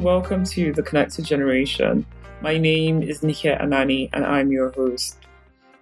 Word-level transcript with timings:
and 0.00 0.06
welcome 0.06 0.44
to 0.44 0.72
The 0.72 0.82
Connected 0.82 1.26
Generation. 1.26 2.06
My 2.40 2.56
name 2.56 3.02
is 3.02 3.20
Nikia 3.20 3.60
Anani 3.60 4.08
and 4.14 4.24
I'm 4.24 4.50
your 4.50 4.70
host. 4.70 5.18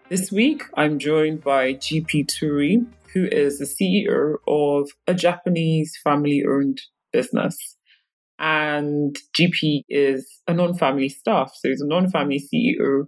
This 0.08 0.32
week, 0.32 0.64
I'm 0.74 0.98
joined 0.98 1.44
by 1.44 1.74
GP 1.74 2.26
Turri, 2.26 2.84
who 3.14 3.26
is 3.26 3.60
the 3.60 3.64
CEO 3.64 4.38
of 4.48 4.90
a 5.06 5.14
Japanese 5.14 5.96
family 6.02 6.42
owned 6.44 6.80
business. 7.12 7.76
And 8.40 9.16
GP 9.38 9.84
is 9.88 10.28
a 10.48 10.52
non 10.52 10.76
family 10.76 11.08
staff, 11.08 11.52
so 11.54 11.68
he's 11.68 11.80
a 11.80 11.86
non 11.86 12.10
family 12.10 12.42
CEO. 12.42 13.04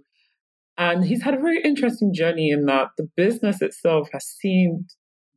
And 0.77 1.03
he's 1.03 1.23
had 1.23 1.33
a 1.33 1.41
very 1.41 1.61
interesting 1.61 2.13
journey 2.13 2.51
in 2.51 2.67
that 2.67 2.87
the 2.97 3.09
business 3.17 3.61
itself 3.61 4.07
has 4.13 4.25
seen 4.25 4.85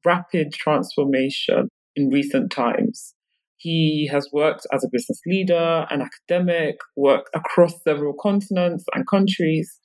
rapid 0.04 0.52
transformation 0.52 1.68
in 1.96 2.10
recent 2.10 2.52
times. 2.52 3.14
He 3.64 4.10
has 4.12 4.28
worked 4.30 4.66
as 4.74 4.84
a 4.84 4.90
business 4.92 5.22
leader, 5.24 5.86
an 5.88 6.02
academic, 6.02 6.76
worked 6.96 7.30
across 7.34 7.72
several 7.82 8.12
continents 8.12 8.84
and 8.94 9.06
countries, 9.08 9.80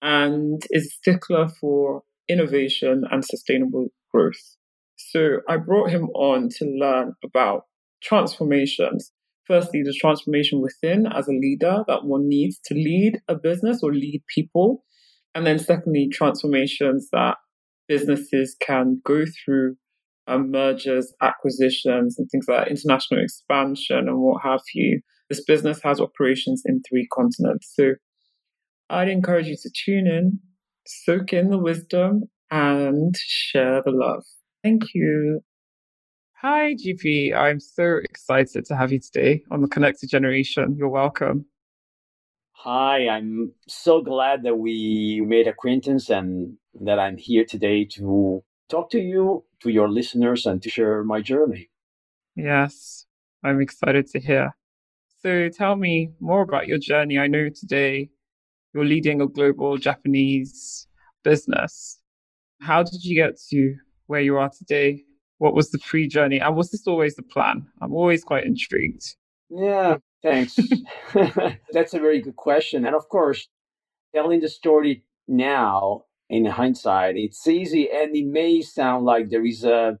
and 0.00 0.62
is 0.70 0.86
a 0.86 0.88
stickler 0.88 1.48
for 1.60 2.04
innovation 2.28 3.02
and 3.10 3.24
sustainable 3.24 3.88
growth. 4.14 4.56
So 4.96 5.38
I 5.48 5.56
brought 5.56 5.90
him 5.90 6.10
on 6.14 6.48
to 6.58 6.64
learn 6.64 7.14
about 7.24 7.62
transformations. 8.00 9.10
Firstly, 9.48 9.82
the 9.82 9.98
transformation 10.00 10.60
within 10.62 11.08
as 11.08 11.26
a 11.26 11.32
leader 11.32 11.82
that 11.88 12.04
one 12.04 12.28
needs 12.28 12.60
to 12.66 12.74
lead 12.74 13.18
a 13.26 13.34
business 13.34 13.80
or 13.82 13.92
lead 13.92 14.22
people. 14.32 14.84
And 15.34 15.44
then 15.44 15.58
secondly, 15.58 16.08
transformations 16.08 17.08
that 17.10 17.38
businesses 17.88 18.54
can 18.60 19.00
go 19.04 19.24
through 19.44 19.74
um, 20.28 20.50
mergers, 20.50 21.12
acquisitions, 21.20 22.18
and 22.18 22.28
things 22.30 22.46
like 22.48 22.64
that, 22.64 22.70
international 22.70 23.22
expansion 23.22 24.08
and 24.08 24.18
what 24.20 24.42
have 24.42 24.60
you. 24.74 25.00
This 25.28 25.42
business 25.44 25.80
has 25.82 26.00
operations 26.00 26.62
in 26.64 26.82
three 26.88 27.06
continents. 27.12 27.72
So 27.74 27.94
I'd 28.90 29.08
encourage 29.08 29.46
you 29.46 29.56
to 29.56 29.70
tune 29.84 30.06
in, 30.06 30.38
soak 30.86 31.32
in 31.32 31.50
the 31.50 31.58
wisdom, 31.58 32.24
and 32.50 33.14
share 33.18 33.82
the 33.84 33.90
love. 33.90 34.24
Thank 34.62 34.94
you. 34.94 35.40
Hi, 36.40 36.74
GP. 36.74 37.34
I'm 37.34 37.60
so 37.60 37.96
excited 37.96 38.64
to 38.66 38.76
have 38.76 38.92
you 38.92 39.00
today 39.00 39.42
on 39.50 39.60
the 39.60 39.68
Connected 39.68 40.08
Generation. 40.08 40.76
You're 40.78 40.88
welcome. 40.88 41.46
Hi, 42.52 43.08
I'm 43.08 43.52
so 43.68 44.02
glad 44.02 44.42
that 44.44 44.56
we 44.56 45.22
made 45.24 45.46
acquaintance 45.46 46.10
and 46.10 46.56
that 46.80 46.98
I'm 46.98 47.16
here 47.16 47.44
today 47.44 47.84
to 47.96 48.42
talk 48.68 48.90
to 48.90 49.00
you, 49.00 49.44
to 49.60 49.70
your 49.70 49.88
listeners, 49.88 50.46
and 50.46 50.62
to 50.62 50.70
share 50.70 51.02
my 51.04 51.20
journey. 51.20 51.70
Yes, 52.36 53.06
I'm 53.44 53.60
excited 53.60 54.06
to 54.08 54.20
hear. 54.20 54.56
So 55.20 55.48
tell 55.48 55.76
me 55.76 56.12
more 56.20 56.42
about 56.42 56.68
your 56.68 56.78
journey. 56.78 57.18
I 57.18 57.26
know 57.26 57.48
today 57.48 58.10
you're 58.72 58.84
leading 58.84 59.20
a 59.20 59.26
global 59.26 59.76
Japanese 59.76 60.86
business. 61.24 61.98
How 62.60 62.82
did 62.82 63.04
you 63.04 63.16
get 63.16 63.40
to 63.50 63.74
where 64.06 64.20
you 64.20 64.36
are 64.36 64.50
today? 64.50 65.04
What 65.38 65.54
was 65.54 65.70
the 65.70 65.78
pre 65.78 66.06
journey? 66.06 66.40
And 66.40 66.56
was 66.56 66.70
this 66.70 66.86
always 66.86 67.16
the 67.16 67.22
plan? 67.22 67.66
I'm 67.80 67.92
always 67.92 68.22
quite 68.24 68.44
intrigued. 68.44 69.16
Yeah, 69.50 69.96
thanks. 70.22 70.58
That's 71.72 71.94
a 71.94 71.98
very 71.98 72.20
good 72.20 72.36
question. 72.36 72.84
And 72.86 72.94
of 72.94 73.08
course, 73.08 73.48
telling 74.14 74.40
the 74.40 74.48
story 74.48 75.04
now 75.26 76.04
in 76.28 76.44
hindsight. 76.44 77.16
It's 77.16 77.46
easy 77.46 77.88
and 77.90 78.14
it 78.14 78.26
may 78.26 78.60
sound 78.60 79.04
like 79.04 79.30
there 79.30 79.44
is 79.44 79.64
a 79.64 79.98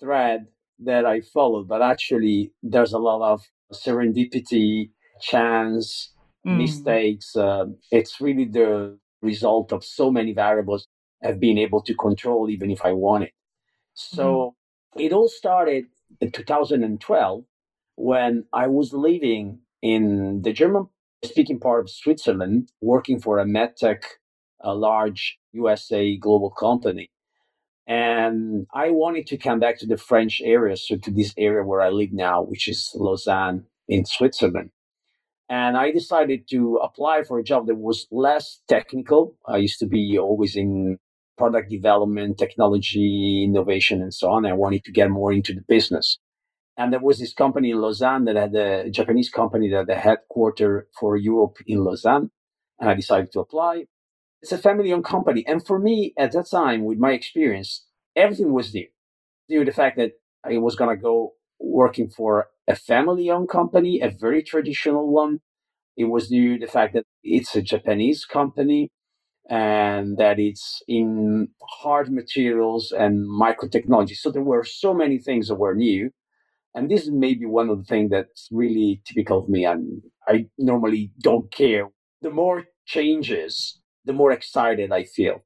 thread 0.00 0.46
that 0.80 1.06
I 1.06 1.20
followed, 1.20 1.68
but 1.68 1.82
actually 1.82 2.52
there's 2.62 2.92
a 2.92 2.98
lot 2.98 3.22
of 3.32 3.42
serendipity, 3.72 4.90
chance, 5.20 6.12
mm. 6.46 6.56
mistakes. 6.56 7.34
Uh, 7.34 7.66
it's 7.90 8.20
really 8.20 8.44
the 8.44 8.98
result 9.22 9.72
of 9.72 9.84
so 9.84 10.10
many 10.10 10.32
variables 10.32 10.86
I've 11.24 11.40
been 11.40 11.58
able 11.58 11.82
to 11.82 11.94
control 11.94 12.50
even 12.50 12.70
if 12.70 12.84
I 12.84 12.92
wanted. 12.92 13.30
So 13.94 14.54
mm. 14.96 15.04
it 15.04 15.12
all 15.12 15.28
started 15.28 15.86
in 16.20 16.30
2012 16.30 17.44
when 17.96 18.44
I 18.52 18.66
was 18.66 18.92
living 18.92 19.60
in 19.82 20.42
the 20.42 20.52
German 20.52 20.88
speaking 21.24 21.58
part 21.58 21.80
of 21.80 21.90
Switzerland, 21.90 22.70
working 22.80 23.18
for 23.20 23.38
a 23.38 23.44
medtech 23.44 24.02
a 24.60 24.74
large 24.74 25.38
USA 25.52 26.16
global 26.16 26.50
company. 26.50 27.10
And 27.86 28.66
I 28.74 28.90
wanted 28.90 29.26
to 29.28 29.36
come 29.36 29.60
back 29.60 29.78
to 29.78 29.86
the 29.86 29.96
French 29.96 30.40
area, 30.44 30.76
so 30.76 30.96
to 30.96 31.10
this 31.10 31.32
area 31.38 31.64
where 31.64 31.80
I 31.80 31.90
live 31.90 32.12
now, 32.12 32.42
which 32.42 32.68
is 32.68 32.90
Lausanne 32.94 33.66
in 33.86 34.04
Switzerland. 34.04 34.70
And 35.48 35.76
I 35.76 35.92
decided 35.92 36.48
to 36.50 36.80
apply 36.82 37.22
for 37.22 37.38
a 37.38 37.44
job 37.44 37.68
that 37.68 37.76
was 37.76 38.08
less 38.10 38.60
technical. 38.68 39.36
I 39.46 39.58
used 39.58 39.78
to 39.78 39.86
be 39.86 40.18
always 40.18 40.56
in 40.56 40.98
product 41.38 41.70
development, 41.70 42.38
technology, 42.38 43.44
innovation, 43.44 44.02
and 44.02 44.12
so 44.12 44.30
on. 44.30 44.44
I 44.44 44.54
wanted 44.54 44.82
to 44.84 44.92
get 44.92 45.08
more 45.08 45.32
into 45.32 45.54
the 45.54 45.62
business. 45.68 46.18
And 46.76 46.92
there 46.92 47.00
was 47.00 47.20
this 47.20 47.32
company 47.32 47.70
in 47.70 47.80
Lausanne 47.80 48.24
that 48.24 48.36
had 48.36 48.54
a 48.56 48.90
Japanese 48.90 49.30
company 49.30 49.70
that 49.70 49.76
had 49.76 49.86
the 49.86 49.94
headquarter 49.94 50.88
for 50.98 51.16
Europe 51.16 51.58
in 51.66 51.84
Lausanne. 51.84 52.30
And 52.80 52.90
I 52.90 52.94
decided 52.94 53.32
to 53.32 53.40
apply 53.40 53.84
it's 54.46 54.52
a 54.52 54.58
family 54.58 54.92
owned 54.92 55.04
company. 55.04 55.44
And 55.44 55.66
for 55.66 55.76
me 55.76 56.14
at 56.16 56.30
that 56.32 56.48
time, 56.48 56.84
with 56.84 56.98
my 56.98 57.10
experience, 57.10 57.84
everything 58.14 58.52
was 58.52 58.72
new. 58.72 58.86
New 59.48 59.64
the 59.64 59.72
fact 59.72 59.96
that 59.96 60.12
I 60.44 60.58
was 60.58 60.76
going 60.76 60.96
to 60.96 61.02
go 61.02 61.32
working 61.58 62.08
for 62.08 62.46
a 62.68 62.76
family 62.76 63.28
owned 63.28 63.48
company, 63.48 64.00
a 64.00 64.08
very 64.08 64.44
traditional 64.44 65.10
one. 65.10 65.40
It 65.96 66.04
was 66.04 66.30
new 66.30 66.60
the 66.60 66.68
fact 66.68 66.94
that 66.94 67.02
it's 67.24 67.56
a 67.56 67.62
Japanese 67.62 68.24
company 68.24 68.92
and 69.50 70.16
that 70.18 70.38
it's 70.38 70.80
in 70.86 71.48
hard 71.80 72.12
materials 72.12 72.92
and 72.96 73.28
microtechnology. 73.28 74.14
So 74.14 74.30
there 74.30 74.44
were 74.44 74.62
so 74.62 74.94
many 74.94 75.18
things 75.18 75.48
that 75.48 75.56
were 75.56 75.74
new. 75.74 76.10
And 76.72 76.88
this 76.88 77.02
is 77.02 77.10
maybe 77.10 77.46
one 77.46 77.68
of 77.68 77.78
the 77.78 77.84
things 77.84 78.12
that's 78.12 78.48
really 78.52 79.02
typical 79.04 79.40
of 79.40 79.48
me. 79.48 79.64
And 79.64 80.02
I 80.28 80.46
normally 80.56 81.10
don't 81.20 81.50
care. 81.50 81.88
The 82.22 82.30
more 82.30 82.66
changes 82.84 83.80
the 84.06 84.12
more 84.12 84.32
excited 84.32 84.92
I 84.92 85.04
feel. 85.04 85.44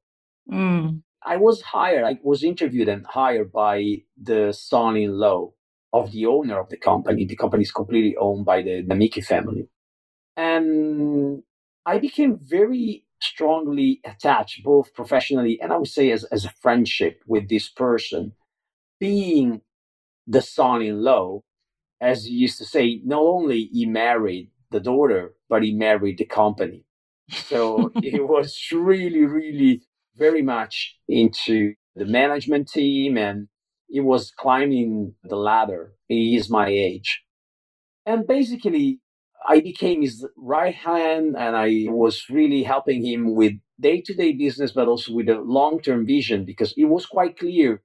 Mm. 0.49 1.01
I 1.23 1.37
was 1.37 1.61
hired, 1.61 2.03
I 2.05 2.17
was 2.23 2.43
interviewed 2.43 2.89
and 2.89 3.05
hired 3.05 3.51
by 3.51 4.03
the 4.21 4.53
son 4.53 4.95
in 4.95 5.11
law 5.17 5.51
of 5.93 6.11
the 6.11 6.25
owner 6.25 6.59
of 6.59 6.69
the 6.69 6.77
company. 6.77 7.25
The 7.25 7.35
company 7.35 7.63
is 7.63 7.71
completely 7.71 8.15
owned 8.17 8.45
by 8.45 8.61
the 8.61 8.83
Namiki 8.83 9.23
family. 9.23 9.67
And 10.37 11.43
I 11.85 11.99
became 11.99 12.39
very 12.41 13.05
strongly 13.21 14.01
attached, 14.05 14.63
both 14.63 14.93
professionally 14.93 15.59
and 15.61 15.71
I 15.71 15.77
would 15.77 15.87
say 15.87 16.11
as, 16.11 16.23
as 16.25 16.45
a 16.45 16.53
friendship 16.61 17.21
with 17.27 17.49
this 17.49 17.69
person. 17.69 18.33
Being 18.99 19.61
the 20.27 20.41
son 20.41 20.81
in 20.81 21.03
law, 21.03 21.41
as 21.99 22.25
he 22.25 22.33
used 22.33 22.57
to 22.59 22.65
say, 22.65 23.01
not 23.03 23.21
only 23.21 23.69
he 23.71 23.85
married 23.85 24.49
the 24.71 24.79
daughter, 24.79 25.33
but 25.49 25.63
he 25.63 25.73
married 25.73 26.17
the 26.17 26.25
company. 26.25 26.83
So 27.31 27.91
it 27.95 28.27
was 28.27 28.57
really, 28.71 29.25
really 29.25 29.81
very 30.15 30.41
much 30.41 30.97
into 31.07 31.73
the 31.95 32.05
management 32.05 32.69
team 32.69 33.17
and 33.17 33.47
he 33.87 33.99
was 33.99 34.31
climbing 34.31 35.15
the 35.23 35.35
ladder. 35.35 35.93
He 36.07 36.35
is 36.35 36.49
my 36.49 36.67
age. 36.67 37.23
And 38.05 38.25
basically, 38.25 38.99
I 39.47 39.59
became 39.59 40.01
his 40.01 40.25
right 40.37 40.75
hand 40.75 41.35
and 41.37 41.55
I 41.55 41.85
was 41.87 42.29
really 42.29 42.63
helping 42.63 43.05
him 43.05 43.35
with 43.35 43.53
day 43.79 44.01
to 44.01 44.13
day 44.13 44.33
business, 44.33 44.71
but 44.71 44.87
also 44.87 45.13
with 45.13 45.29
a 45.29 45.39
long 45.39 45.81
term 45.81 46.05
vision 46.05 46.45
because 46.45 46.73
it 46.77 46.85
was 46.85 47.05
quite 47.05 47.37
clear 47.37 47.81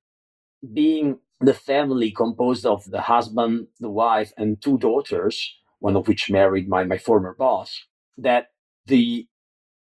being 0.73 1.19
the 1.41 1.55
family 1.55 2.11
composed 2.11 2.65
of 2.67 2.91
the 2.91 3.03
husband, 3.03 3.69
the 3.81 3.91
wife, 3.91 4.33
and 4.37 4.61
two 4.61 4.79
daughters, 4.79 5.55
one 5.81 5.97
of 5.97 6.09
which 6.09 6.31
married 6.31 6.69
my, 6.69 6.85
my 6.85 6.99
former 6.99 7.35
boss, 7.35 7.85
that 8.17 8.49
the 8.87 9.27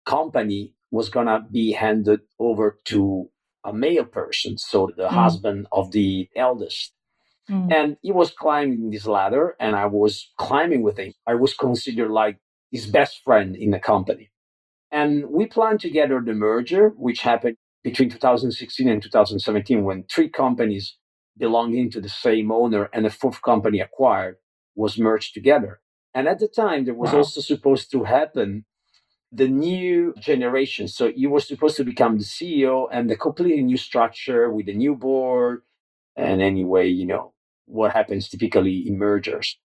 company 0.06 0.74
was 0.92 1.10
going 1.10 1.28
to 1.28 1.42
be 1.52 1.72
handed 1.72 2.22
over 2.40 2.80
to 2.86 3.30
a 3.66 3.74
male 3.74 4.06
person, 4.06 4.58
so 4.58 4.90
the 4.96 5.04
mm. 5.04 5.10
husband 5.10 5.68
of 5.72 5.92
the 5.92 6.30
eldest. 6.36 6.94
Mm. 7.50 7.74
And 7.74 7.98
he 8.02 8.12
was 8.12 8.32
climbing 8.32 8.90
this 8.90 9.06
ladder, 9.06 9.56
and 9.60 9.76
I 9.76 9.86
was 9.86 10.32
climbing 10.38 10.84
with 10.84 10.98
him. 10.98 11.14
I 11.28 11.36
was 11.36 11.54
considered 11.54 12.12
like 12.12 12.38
his 12.72 12.88
best 12.88 13.22
friend 13.24 13.56
in 13.56 13.72
the 13.72 13.80
company. 13.80 14.32
And 14.92 15.26
we 15.30 15.48
planned 15.48 15.80
together 15.80 16.22
the 16.24 16.34
merger, 16.34 16.90
which 16.90 17.22
happened 17.22 17.58
between 17.84 18.10
2016 18.10 18.88
and 18.88 19.02
2017 19.02 19.84
when 19.84 20.04
three 20.04 20.30
companies 20.30 20.98
belonging 21.38 21.90
to 21.92 22.00
the 22.00 22.10
same 22.10 22.52
owner 22.52 22.90
and 22.94 23.06
a 23.06 23.10
fourth 23.10 23.42
company 23.42 23.80
acquired 23.80 24.36
was 24.76 25.00
merged 25.00 25.34
together. 25.34 25.82
And 26.14 26.28
at 26.28 26.40
the 26.40 26.48
time, 26.48 26.86
there 26.86 26.94
was 26.94 27.12
wow. 27.12 27.20
also 27.20 27.42
supposed 27.42 27.92
to 27.92 28.04
happen 28.04 28.66
the 29.34 29.48
new 29.48 30.14
generation. 30.20 30.88
So 30.88 31.08
you 31.08 31.30
were 31.32 31.40
supposed 31.40 31.78
to 31.78 31.84
become 31.84 32.18
the 32.18 32.24
CEO 32.24 32.88
and 32.92 33.10
the 33.10 33.18
completely 33.18 33.64
new 33.64 33.78
structure 33.78 34.50
with 34.52 34.70
a 34.70 34.74
new 34.74 34.96
board. 34.96 35.64
And 36.16 36.42
anyway, 36.42 36.90
you 36.90 37.08
know, 37.08 37.34
what 37.66 37.94
happens 37.94 38.30
typically 38.30 38.88
in 38.88 38.98
mergers. 38.98 39.58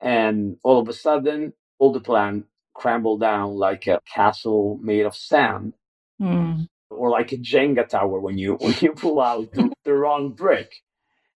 And 0.00 0.58
all 0.62 0.80
of 0.80 0.88
a 0.88 0.92
sudden, 0.92 1.54
all 1.78 1.92
the 1.92 2.00
plan 2.00 2.44
crumbled 2.74 3.20
down 3.20 3.54
like 3.54 3.86
a 3.86 4.00
castle 4.12 4.78
made 4.82 5.06
of 5.06 5.16
sand. 5.16 5.72
Mm. 6.20 6.68
Or 6.90 7.10
like 7.10 7.32
a 7.32 7.38
Jenga 7.38 7.88
tower 7.88 8.20
when 8.20 8.38
you 8.38 8.54
when 8.60 8.74
you 8.80 8.92
pull 8.92 9.20
out 9.20 9.52
the, 9.52 9.72
the 9.84 9.94
wrong 9.94 10.32
brick. 10.32 10.72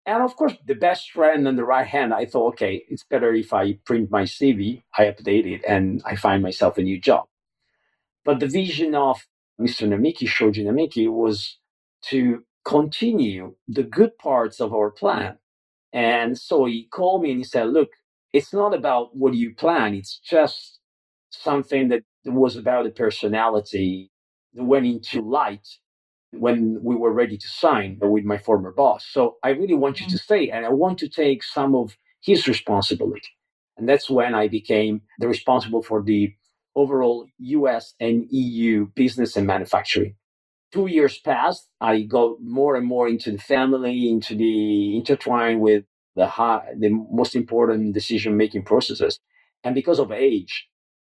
And 0.08 0.24
of 0.24 0.36
course, 0.36 0.54
the 0.66 0.76
best 0.76 1.12
friend 1.12 1.48
on 1.48 1.56
the 1.56 1.64
right 1.66 1.88
hand, 1.88 2.14
I 2.14 2.26
thought, 2.26 2.54
okay, 2.54 2.84
it's 2.90 3.04
better 3.04 3.34
if 3.34 3.54
I 3.54 3.80
print 3.86 4.12
my 4.12 4.24
CV, 4.24 4.84
I 4.98 5.06
update 5.06 5.48
it, 5.48 5.64
and 5.68 6.02
I 6.06 6.16
find 6.16 6.44
myself 6.44 6.78
a 6.78 6.84
new 6.84 7.00
job. 7.00 7.26
But 8.26 8.40
the 8.40 8.48
vision 8.48 8.96
of 8.96 9.26
Mr. 9.62 9.88
Namiki, 9.88 10.28
Shoji 10.28 10.66
Namiki, 10.66 11.10
was 11.12 11.58
to 12.10 12.44
continue 12.66 13.56
the 13.68 13.84
good 13.84 14.18
parts 14.18 14.60
of 14.60 14.74
our 14.74 14.92
plan. 14.92 15.38
And 15.94 16.38
so 16.38 16.66
he 16.66 16.88
called 16.92 17.22
me 17.22 17.32
and 17.32 17.40
he 17.40 17.44
said, 17.46 17.70
look, 17.70 17.90
it's 18.34 18.54
not 18.54 18.74
about 18.74 19.16
what 19.16 19.34
you 19.36 19.56
plan, 19.56 19.94
it's 19.94 20.20
just 20.20 20.80
something 21.30 21.90
that 21.90 22.04
was 22.26 22.58
about 22.58 22.86
a 22.86 22.90
personality 22.90 24.12
that 24.54 24.64
went 24.64 24.86
into 24.86 25.22
light 25.22 25.68
when 26.32 26.80
we 26.84 26.96
were 26.96 27.14
ready 27.14 27.38
to 27.38 27.48
sign 27.48 27.98
with 28.02 28.26
my 28.26 28.38
former 28.38 28.72
boss. 28.72 29.06
So 29.10 29.38
I 29.44 29.50
really 29.50 29.74
want 29.74 30.02
you 30.02 30.08
to 30.08 30.16
mm. 30.16 30.20
stay 30.20 30.50
and 30.50 30.66
I 30.66 30.70
want 30.70 31.00
to 31.00 31.10
take 31.10 31.44
some 31.44 31.76
of 31.76 31.96
his 32.22 32.48
responsibility. 32.48 33.30
And 33.78 33.88
that's 33.88 34.10
when 34.10 34.36
I 34.36 34.48
became 34.48 35.02
the 35.20 35.28
responsible 35.28 35.82
for 35.82 36.02
the 36.02 36.34
overall 36.76 37.28
US 37.38 37.94
and 38.00 38.26
EU 38.30 38.88
business 38.96 39.36
and 39.36 39.48
manufacturing. 39.48 40.16
Two 40.72 40.88
years 40.88 41.20
passed, 41.20 41.70
I 41.80 42.02
got 42.02 42.42
more 42.42 42.76
and 42.76 42.86
more 42.86 43.08
into 43.08 43.32
the 43.32 43.38
family, 43.38 44.10
into 44.10 44.36
the 44.36 44.98
intertwined 44.98 45.62
with 45.62 45.86
the 46.16 46.28
high, 46.28 46.74
the 46.78 46.90
most 46.90 47.36
important 47.36 47.94
decision 47.94 48.36
making 48.38 48.64
processes. 48.64 49.20
And 49.64 49.76
because 49.76 50.00
of 50.00 50.12
age, 50.12 50.68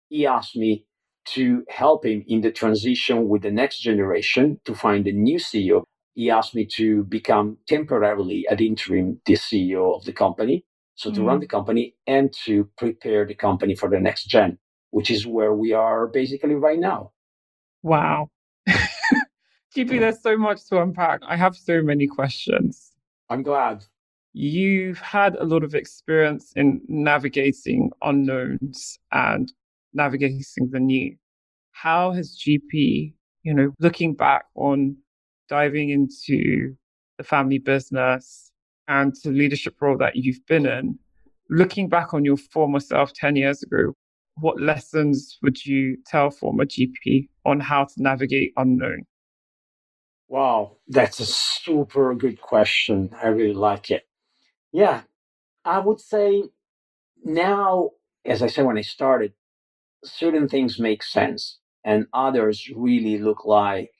he 0.10 0.26
asked 0.26 0.56
me 0.56 0.86
to 1.34 1.64
help 1.70 2.06
him 2.06 2.24
in 2.28 2.42
the 2.42 2.52
transition 2.52 3.28
with 3.28 3.42
the 3.42 3.52
next 3.52 3.80
generation 3.80 4.60
to 4.66 4.74
find 4.74 5.06
a 5.08 5.12
new 5.12 5.38
CEO. 5.38 5.84
He 6.14 6.30
asked 6.30 6.56
me 6.56 6.66
to 6.78 7.04
become 7.04 7.58
temporarily 7.68 8.46
at 8.50 8.62
interim 8.62 9.22
the 9.26 9.34
CEO 9.34 9.96
of 9.96 10.06
the 10.06 10.14
company. 10.14 10.66
So 10.96 11.12
to 11.12 11.20
mm. 11.20 11.28
run 11.28 11.40
the 11.40 11.48
company 11.48 11.96
and 12.08 12.34
to 12.46 12.70
prepare 12.78 13.26
the 13.26 13.36
company 13.36 13.76
for 13.76 13.90
the 13.90 14.00
next 14.00 14.26
gen, 14.26 14.58
which 14.98 15.12
is 15.12 15.28
where 15.28 15.54
we 15.54 15.74
are 15.74 16.08
basically 16.08 16.56
right 16.56 16.80
now. 16.80 17.12
Wow. 17.84 18.32
GP, 19.76 20.00
there's 20.00 20.24
so 20.24 20.36
much 20.36 20.66
to 20.70 20.82
unpack. 20.82 21.20
I 21.28 21.36
have 21.36 21.56
so 21.56 21.84
many 21.84 22.08
questions. 22.08 22.94
I'm 23.30 23.44
glad. 23.44 23.86
You've 24.34 24.98
had 24.98 25.36
a 25.36 25.44
lot 25.44 25.64
of 25.64 25.76
experience 25.76 26.52
in 26.56 26.82
navigating 26.88 27.92
unknowns 28.02 28.98
and 29.12 29.54
navigating 29.94 30.72
the 30.72 30.80
new. 30.80 31.16
How 31.74 32.12
has 32.14 32.36
GP, 32.36 33.14
you 33.44 33.54
know, 33.54 33.74
looking 33.80 34.16
back 34.16 34.46
on 34.56 34.98
diving 35.48 35.92
into 35.92 36.76
the 37.20 37.24
family 37.24 37.60
business 37.60 38.52
and 38.88 39.16
the 39.24 39.30
leadership 39.30 39.76
role 39.80 40.00
that 40.00 40.16
you've 40.16 40.44
been 40.48 40.66
in, 40.66 40.98
looking 41.52 41.88
back 41.88 42.16
on 42.16 42.26
your 42.26 42.38
former 42.38 42.80
self 42.80 43.14
10 43.14 43.36
years 43.36 43.62
ago, 43.62 43.94
what 44.40 44.62
lessons 44.62 45.38
would 45.42 45.66
you 45.66 45.98
tell 46.06 46.30
former 46.30 46.66
GP 46.66 47.30
on 47.46 47.60
how 47.60 47.86
to 47.86 47.94
navigate 47.98 48.54
unknown? 48.58 49.06
Wow, 50.28 50.78
that's 50.88 51.20
a 51.20 51.26
super 51.26 52.14
good 52.14 52.42
question. 52.42 53.12
I 53.22 53.28
really 53.28 53.54
like 53.54 53.90
it. 53.92 54.08
Yeah, 54.72 55.02
I 55.64 55.80
would 55.80 56.02
say 56.02 56.44
now, 57.24 57.92
as 58.26 58.42
I 58.42 58.48
said 58.48 58.66
when 58.66 58.78
I 58.78 58.82
started, 58.82 59.34
certain 60.04 60.48
things 60.48 60.80
make 60.80 61.02
sense 61.02 61.60
and 61.84 62.08
others 62.14 62.70
really 62.76 63.18
look 63.18 63.46
like 63.46 63.92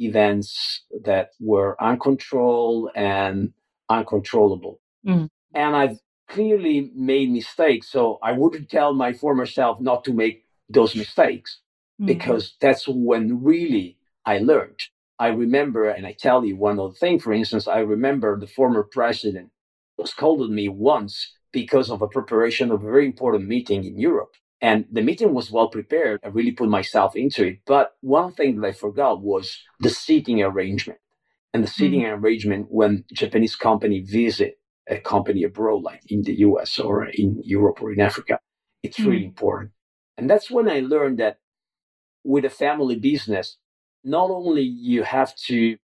events 0.00 0.82
that 1.04 1.30
were 1.38 1.80
uncontrolled 1.82 2.90
and 2.96 3.52
uncontrollable. 3.88 4.80
Mm. 5.06 5.28
And 5.54 5.76
I've 5.76 5.98
clearly 6.30 6.90
made 6.94 7.30
mistakes. 7.30 7.90
So 7.90 8.18
I 8.22 8.32
wouldn't 8.32 8.70
tell 8.70 8.94
my 8.94 9.12
former 9.12 9.46
self 9.46 9.80
not 9.80 10.04
to 10.04 10.12
make 10.12 10.44
those 10.68 10.94
mistakes 10.94 11.58
mm. 12.00 12.06
because 12.06 12.54
that's 12.60 12.86
when 12.88 13.42
really 13.42 13.98
I 14.24 14.38
learned. 14.38 14.80
I 15.18 15.28
remember, 15.28 15.90
and 15.90 16.06
I 16.06 16.14
tell 16.18 16.44
you 16.44 16.56
one 16.56 16.78
other 16.78 16.94
thing, 16.94 17.18
for 17.18 17.32
instance, 17.32 17.68
I 17.68 17.80
remember 17.80 18.38
the 18.38 18.46
former 18.46 18.84
president 18.84 19.50
scolded 20.06 20.50
me 20.50 20.68
once 20.68 21.34
because 21.52 21.90
of 21.90 22.00
a 22.00 22.08
preparation 22.08 22.70
of 22.70 22.82
a 22.82 22.86
very 22.86 23.04
important 23.04 23.46
meeting 23.46 23.84
in 23.84 23.98
Europe. 23.98 24.32
And 24.62 24.86
the 24.90 25.02
meeting 25.02 25.34
was 25.34 25.50
well 25.50 25.68
prepared. 25.68 26.20
I 26.22 26.28
really 26.28 26.52
put 26.52 26.68
myself 26.68 27.16
into 27.16 27.46
it. 27.46 27.58
But 27.66 27.96
one 28.00 28.32
thing 28.32 28.60
that 28.60 28.66
I 28.66 28.72
forgot 28.72 29.20
was 29.20 29.58
the 29.80 29.90
seating 29.90 30.42
arrangement. 30.42 31.00
And 31.52 31.64
the 31.64 31.68
seating 31.68 32.02
mm-hmm. 32.02 32.24
arrangement 32.24 32.66
when 32.70 33.04
Japanese 33.12 33.56
company 33.56 34.00
visit 34.00 34.59
a 34.90 34.98
company 34.98 35.44
abroad, 35.44 35.82
like 35.82 36.02
in 36.08 36.22
the 36.22 36.34
US 36.40 36.78
or 36.78 37.06
in 37.06 37.40
Europe 37.44 37.80
or 37.80 37.92
in 37.92 38.00
Africa, 38.00 38.40
it's 38.82 38.98
mm-hmm. 38.98 39.10
really 39.10 39.24
important. 39.24 39.70
And 40.18 40.28
that's 40.28 40.50
when 40.50 40.68
I 40.68 40.80
learned 40.80 41.18
that 41.18 41.38
with 42.24 42.44
a 42.44 42.50
family 42.50 42.96
business, 42.96 43.56
not 44.04 44.30
only 44.30 44.62
you 44.62 45.02
have 45.02 45.34
to 45.46 45.76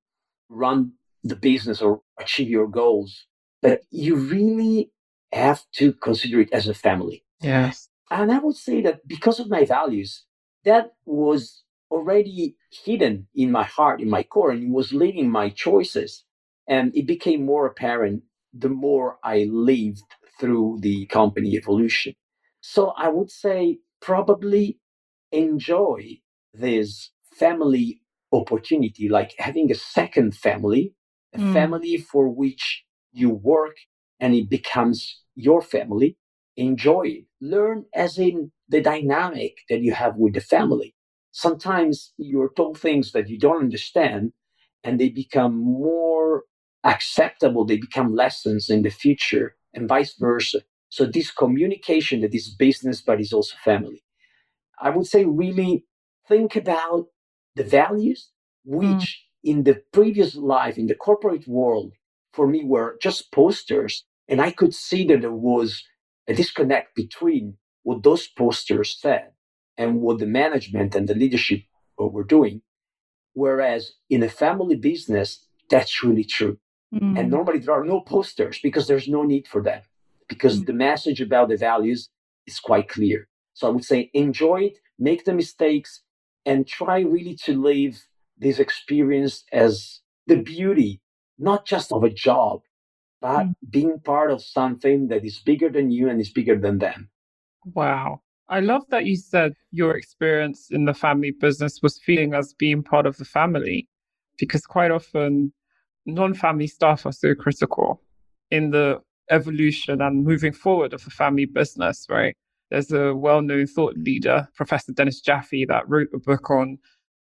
run 0.48 0.92
the 1.22 1.36
business 1.36 1.80
or 1.80 2.00
achieve 2.18 2.48
your 2.48 2.68
goals, 2.68 3.26
but 3.62 3.82
you 3.90 4.16
really 4.16 4.90
have 5.32 5.62
to 5.76 5.92
consider 5.92 6.40
it 6.40 6.52
as 6.52 6.68
a 6.68 6.74
family. 6.74 7.24
Yes. 7.40 7.88
And 8.10 8.30
I 8.30 8.38
would 8.38 8.56
say 8.56 8.82
that 8.82 9.06
because 9.06 9.40
of 9.40 9.50
my 9.50 9.64
values, 9.64 10.24
that 10.64 10.92
was 11.04 11.62
already 11.90 12.56
hidden 12.84 13.26
in 13.34 13.50
my 13.50 13.64
heart, 13.64 14.00
in 14.00 14.10
my 14.10 14.22
core, 14.22 14.50
and 14.50 14.62
it 14.62 14.70
was 14.70 14.92
leading 14.92 15.30
my 15.30 15.48
choices. 15.50 16.24
And 16.68 16.96
it 16.96 17.06
became 17.06 17.44
more 17.44 17.66
apparent 17.66 18.22
the 18.58 18.68
more 18.68 19.18
I 19.22 19.48
lived 19.50 20.02
through 20.38 20.78
the 20.80 21.06
company 21.06 21.56
evolution. 21.56 22.14
So 22.60 22.92
I 22.96 23.08
would 23.08 23.30
say 23.30 23.78
probably 24.00 24.78
enjoy 25.32 26.18
this 26.52 27.10
family 27.32 28.00
opportunity, 28.32 29.08
like 29.08 29.34
having 29.38 29.70
a 29.70 29.74
second 29.74 30.34
family, 30.34 30.94
a 31.34 31.38
mm. 31.38 31.52
family 31.52 31.96
for 31.96 32.28
which 32.28 32.84
you 33.12 33.30
work 33.30 33.76
and 34.20 34.34
it 34.34 34.48
becomes 34.48 35.22
your 35.34 35.62
family. 35.62 36.16
Enjoy 36.56 37.02
it 37.02 37.26
learn 37.40 37.84
as 37.94 38.18
in 38.18 38.50
the 38.68 38.80
dynamic 38.80 39.58
that 39.68 39.80
you 39.80 39.92
have 39.92 40.16
with 40.16 40.34
the 40.34 40.40
family. 40.40 40.94
Sometimes 41.32 42.12
you're 42.16 42.52
told 42.56 42.78
things 42.78 43.12
that 43.12 43.28
you 43.28 43.38
don't 43.38 43.64
understand 43.64 44.32
and 44.82 44.98
they 44.98 45.08
become 45.08 45.56
more 45.56 46.44
acceptable, 46.86 47.64
they 47.64 47.76
become 47.76 48.14
lessons 48.14 48.70
in 48.70 48.82
the 48.82 48.90
future, 48.90 49.56
and 49.74 49.88
vice 49.88 50.14
versa. 50.14 50.60
So, 50.88 51.04
this 51.04 51.30
communication 51.30 52.20
that 52.22 52.34
is 52.34 52.48
business 52.48 53.02
but 53.02 53.20
is 53.20 53.32
also 53.32 53.56
family. 53.64 54.02
I 54.80 54.90
would 54.90 55.06
say, 55.06 55.24
really 55.24 55.84
think 56.28 56.56
about 56.56 57.06
the 57.54 57.64
values 57.64 58.30
which 58.64 58.86
mm. 58.86 59.14
in 59.44 59.64
the 59.64 59.82
previous 59.92 60.34
life, 60.36 60.76
in 60.76 60.86
the 60.86 60.94
corporate 60.94 61.46
world, 61.46 61.92
for 62.32 62.46
me 62.46 62.64
were 62.64 62.98
just 63.00 63.32
posters. 63.32 64.04
And 64.28 64.40
I 64.40 64.50
could 64.50 64.74
see 64.74 65.06
that 65.06 65.20
there 65.20 65.32
was 65.32 65.84
a 66.26 66.34
disconnect 66.34 66.94
between 66.96 67.56
what 67.82 68.02
those 68.02 68.26
posters 68.26 68.98
said 69.00 69.30
and 69.78 70.00
what 70.00 70.18
the 70.18 70.26
management 70.26 70.94
and 70.94 71.08
the 71.08 71.14
leadership 71.14 71.60
were 71.96 72.24
doing. 72.24 72.62
Whereas 73.34 73.92
in 74.10 74.22
a 74.22 74.28
family 74.28 74.76
business, 74.76 75.46
that's 75.70 76.02
really 76.02 76.24
true. 76.24 76.58
Mm. 76.94 77.18
And 77.18 77.30
normally 77.30 77.58
there 77.58 77.74
are 77.74 77.84
no 77.84 78.00
posters 78.00 78.58
because 78.62 78.86
there's 78.86 79.08
no 79.08 79.22
need 79.22 79.46
for 79.46 79.62
them, 79.62 79.82
because 80.28 80.60
mm. 80.60 80.66
the 80.66 80.72
message 80.72 81.20
about 81.20 81.48
the 81.48 81.56
values 81.56 82.08
is 82.46 82.60
quite 82.60 82.88
clear. 82.88 83.28
So 83.54 83.66
I 83.66 83.70
would 83.70 83.84
say 83.84 84.10
enjoy 84.14 84.64
it, 84.64 84.78
make 84.98 85.24
the 85.24 85.34
mistakes, 85.34 86.02
and 86.44 86.66
try 86.66 87.00
really 87.00 87.36
to 87.44 87.60
live 87.60 88.06
this 88.38 88.58
experience 88.58 89.44
as 89.52 90.00
the 90.26 90.36
beauty, 90.36 91.00
not 91.38 91.66
just 91.66 91.90
of 91.90 92.04
a 92.04 92.10
job, 92.10 92.60
but 93.20 93.46
mm. 93.46 93.54
being 93.70 93.98
part 93.98 94.30
of 94.30 94.42
something 94.42 95.08
that 95.08 95.24
is 95.24 95.38
bigger 95.38 95.68
than 95.70 95.90
you 95.90 96.08
and 96.08 96.20
is 96.20 96.30
bigger 96.30 96.56
than 96.58 96.78
them. 96.78 97.08
Wow. 97.74 98.20
I 98.48 98.60
love 98.60 98.84
that 98.90 99.06
you 99.06 99.16
said 99.16 99.54
your 99.72 99.96
experience 99.96 100.68
in 100.70 100.84
the 100.84 100.94
family 100.94 101.32
business 101.32 101.80
was 101.82 101.98
feeling 101.98 102.32
as 102.32 102.54
being 102.54 102.82
part 102.82 103.06
of 103.06 103.16
the 103.16 103.24
family, 103.24 103.88
because 104.38 104.64
quite 104.66 104.92
often 104.92 105.52
non 106.06 106.34
family 106.34 106.66
staff 106.66 107.04
are 107.04 107.12
so 107.12 107.34
critical 107.34 108.02
in 108.50 108.70
the 108.70 109.00
evolution 109.30 110.00
and 110.00 110.24
moving 110.24 110.52
forward 110.52 110.94
of 110.94 111.04
the 111.04 111.10
family 111.10 111.44
business, 111.44 112.06
right? 112.08 112.34
There's 112.70 112.92
a 112.92 113.14
well 113.14 113.42
known 113.42 113.66
thought 113.66 113.96
leader, 113.96 114.48
Professor 114.54 114.92
Dennis 114.92 115.20
Jaffe, 115.20 115.66
that 115.66 115.88
wrote 115.88 116.08
a 116.14 116.18
book 116.18 116.50
on 116.50 116.78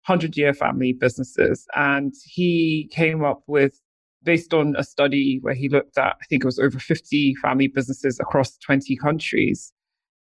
100 0.06 0.38
year 0.38 0.54
family 0.54 0.94
businesses. 0.94 1.66
And 1.76 2.14
he 2.26 2.90
came 2.92 3.24
up 3.24 3.44
with 3.48 3.80
based 4.24 4.54
on 4.54 4.76
a 4.78 4.84
study 4.84 5.40
where 5.42 5.54
he 5.54 5.68
looked 5.68 5.98
at, 5.98 6.16
I 6.22 6.26
think 6.30 6.44
it 6.44 6.46
was 6.46 6.60
over 6.60 6.80
50 6.80 7.36
family 7.36 7.68
businesses 7.68 8.20
across 8.20 8.58
20 8.58 8.96
countries. 8.98 9.74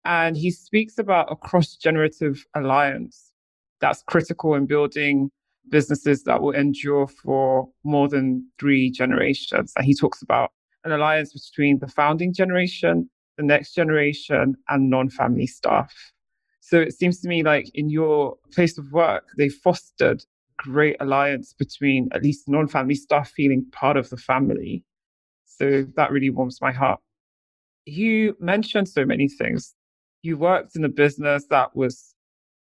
And 0.05 0.37
he 0.37 0.51
speaks 0.51 0.99
about 0.99 1.31
a 1.31 1.37
cross 1.37 1.77
generative 1.77 2.45
alliance 2.57 3.33
that's 3.81 4.03
critical 4.03 4.55
in 4.55 4.67
building 4.67 5.31
businesses 5.69 6.25
that 6.25 6.43
will 6.43 6.53
endure 6.53 7.07
for 7.07 7.69
more 7.85 8.09
than 8.09 8.47
three 8.59 8.91
generations. 8.91 9.73
And 9.77 9.85
he 9.85 9.95
talks 9.95 10.23
about 10.23 10.53
an 10.85 10.93
alliance 10.93 11.33
between 11.33 11.79
the 11.79 11.89
founding 11.89 12.33
generation, 12.33 13.09
the 13.37 13.45
next 13.45 13.75
generation, 13.75 14.57
and 14.69 14.91
non 14.91 15.09
family 15.09 15.47
staff. 15.47 15.93
So 16.61 16.81
it 16.81 16.95
seems 16.95 17.21
to 17.21 17.29
me 17.29 17.43
like 17.43 17.71
in 17.75 17.91
your 17.91 18.37
place 18.53 18.79
of 18.79 18.91
work, 18.93 19.29
they 19.37 19.49
fostered 19.49 20.25
great 20.57 20.97
alliance 21.01 21.53
between 21.53 22.09
at 22.13 22.23
least 22.23 22.49
non 22.49 22.69
family 22.69 22.95
staff 22.95 23.31
feeling 23.31 23.67
part 23.73 23.97
of 23.97 24.11
the 24.11 24.17
family. 24.17 24.85
So 25.45 25.87
that 25.97 26.11
really 26.11 26.31
warms 26.31 26.61
my 26.61 26.73
heart. 26.73 27.01
You 27.85 28.37
mentioned 28.41 28.89
so 28.89 29.05
many 29.05 29.29
things. 29.29 29.75
You 30.23 30.37
worked 30.37 30.77
in 30.77 30.85
a 30.85 30.89
business 30.89 31.47
that 31.51 31.75
was 31.75 32.12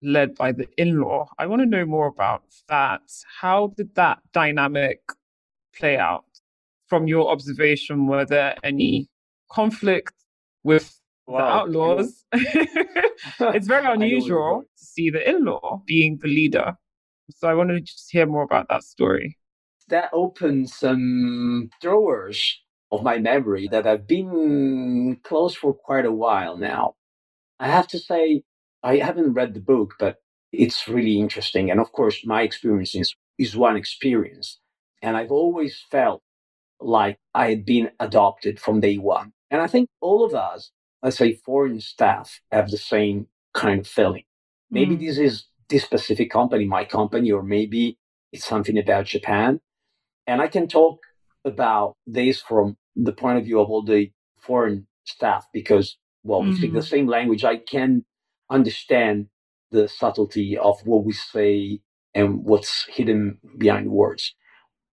led 0.02 0.35
by 0.35 0.52
the 0.52 0.66
in 0.76 1.00
law. 1.00 1.28
I 1.38 1.47
want 1.47 1.62
to 1.62 1.66
know 1.66 1.85
more 1.85 2.07
about 2.07 2.42
that. 2.69 3.02
How 3.40 3.73
did 3.76 3.95
that 3.95 4.19
dynamic 4.33 5.00
play 5.76 5.97
out? 5.97 6.25
From 6.88 7.07
your 7.07 7.30
observation, 7.30 8.07
were 8.07 8.25
there 8.25 8.57
any 8.64 9.09
conflict 9.50 10.14
with 10.64 11.00
wow. 11.26 11.38
the 11.38 11.45
outlaws? 11.45 12.25
it's 12.33 13.66
very 13.66 13.87
unusual 13.92 14.64
to 14.76 14.85
see 14.85 15.11
the 15.11 15.28
in 15.28 15.45
law 15.45 15.83
being 15.87 16.19
the 16.21 16.28
leader. 16.28 16.75
So 17.30 17.49
I 17.49 17.54
wanted 17.54 17.75
to 17.75 17.80
just 17.80 18.11
hear 18.11 18.26
more 18.26 18.42
about 18.42 18.69
that 18.71 18.83
story. 18.83 19.37
That 19.88 20.11
opens 20.12 20.75
some 20.75 21.71
drawers 21.80 22.61
of 22.92 23.02
my 23.02 23.19
memory 23.19 23.69
that 23.69 23.85
have 23.85 24.07
been 24.07 25.19
closed 25.23 25.57
for 25.57 25.75
quite 25.75 26.04
a 26.04 26.12
while 26.12 26.57
now. 26.57 26.95
I 27.59 27.69
have 27.69 27.87
to 27.88 27.99
say, 27.99 28.42
I 28.83 28.97
haven't 28.97 29.35
read 29.35 29.55
the 29.55 29.61
book, 29.61 29.95
but 29.99 30.17
it's 30.53 30.89
really 30.89 31.19
interesting. 31.21 31.71
And 31.71 31.81
of 31.81 31.93
course, 31.93 32.25
my 32.25 32.43
experience 32.43 32.95
is, 32.95 33.15
is 33.39 33.57
one 33.57 33.77
experience. 33.77 34.59
And 35.03 35.17
I've 35.17 35.31
always 35.31 35.83
felt 35.91 36.23
like 36.81 37.19
I 37.35 37.49
had 37.51 37.65
been 37.65 37.91
adopted 38.01 38.59
from 38.59 38.81
day 38.81 38.97
one. 38.97 39.33
And 39.51 39.61
I 39.61 39.67
think 39.67 39.89
all 40.01 40.25
of 40.25 40.35
us, 40.35 40.71
let's 41.03 41.19
say 41.19 41.35
foreign 41.35 41.81
staff, 41.81 42.41
have 42.51 42.71
the 42.71 42.79
same 42.79 43.27
kind 43.55 43.81
of 43.81 43.87
feeling. 43.87 44.25
Maybe 44.71 44.97
mm. 44.97 45.01
this 45.01 45.19
is 45.19 45.45
this 45.69 45.85
specific 45.85 46.31
company, 46.31 46.65
my 46.65 46.85
company, 46.85 47.31
or 47.31 47.43
maybe 47.43 47.99
it's 48.33 48.47
something 48.47 48.79
about 48.79 49.07
Japan. 49.07 49.61
And 50.27 50.41
I 50.41 50.49
can 50.49 50.69
talk 50.69 51.01
about 51.45 51.97
this 52.07 52.41
from 52.41 52.77
the 52.97 53.13
point 53.13 53.39
of 53.39 53.45
view 53.45 53.61
of 53.61 53.71
all 53.71 53.83
the 53.83 54.11
foreign 54.41 54.87
staff 55.05 55.47
because, 55.53 55.97
well, 56.23 56.41
mm-hmm. 56.41 56.51
we 56.51 56.57
speak 56.57 56.73
the 56.73 56.79
mm-hmm. 56.81 56.87
same 56.87 57.07
language. 57.07 57.45
I 57.45 57.57
can 57.57 58.05
understand 58.50 59.28
the 59.71 59.88
subtlety 59.88 60.59
of 60.59 60.80
what 60.85 61.04
we 61.04 61.12
say 61.12 61.80
and 62.14 62.45
what's 62.45 62.87
hidden 62.88 63.38
behind 63.57 63.90
words. 63.90 64.35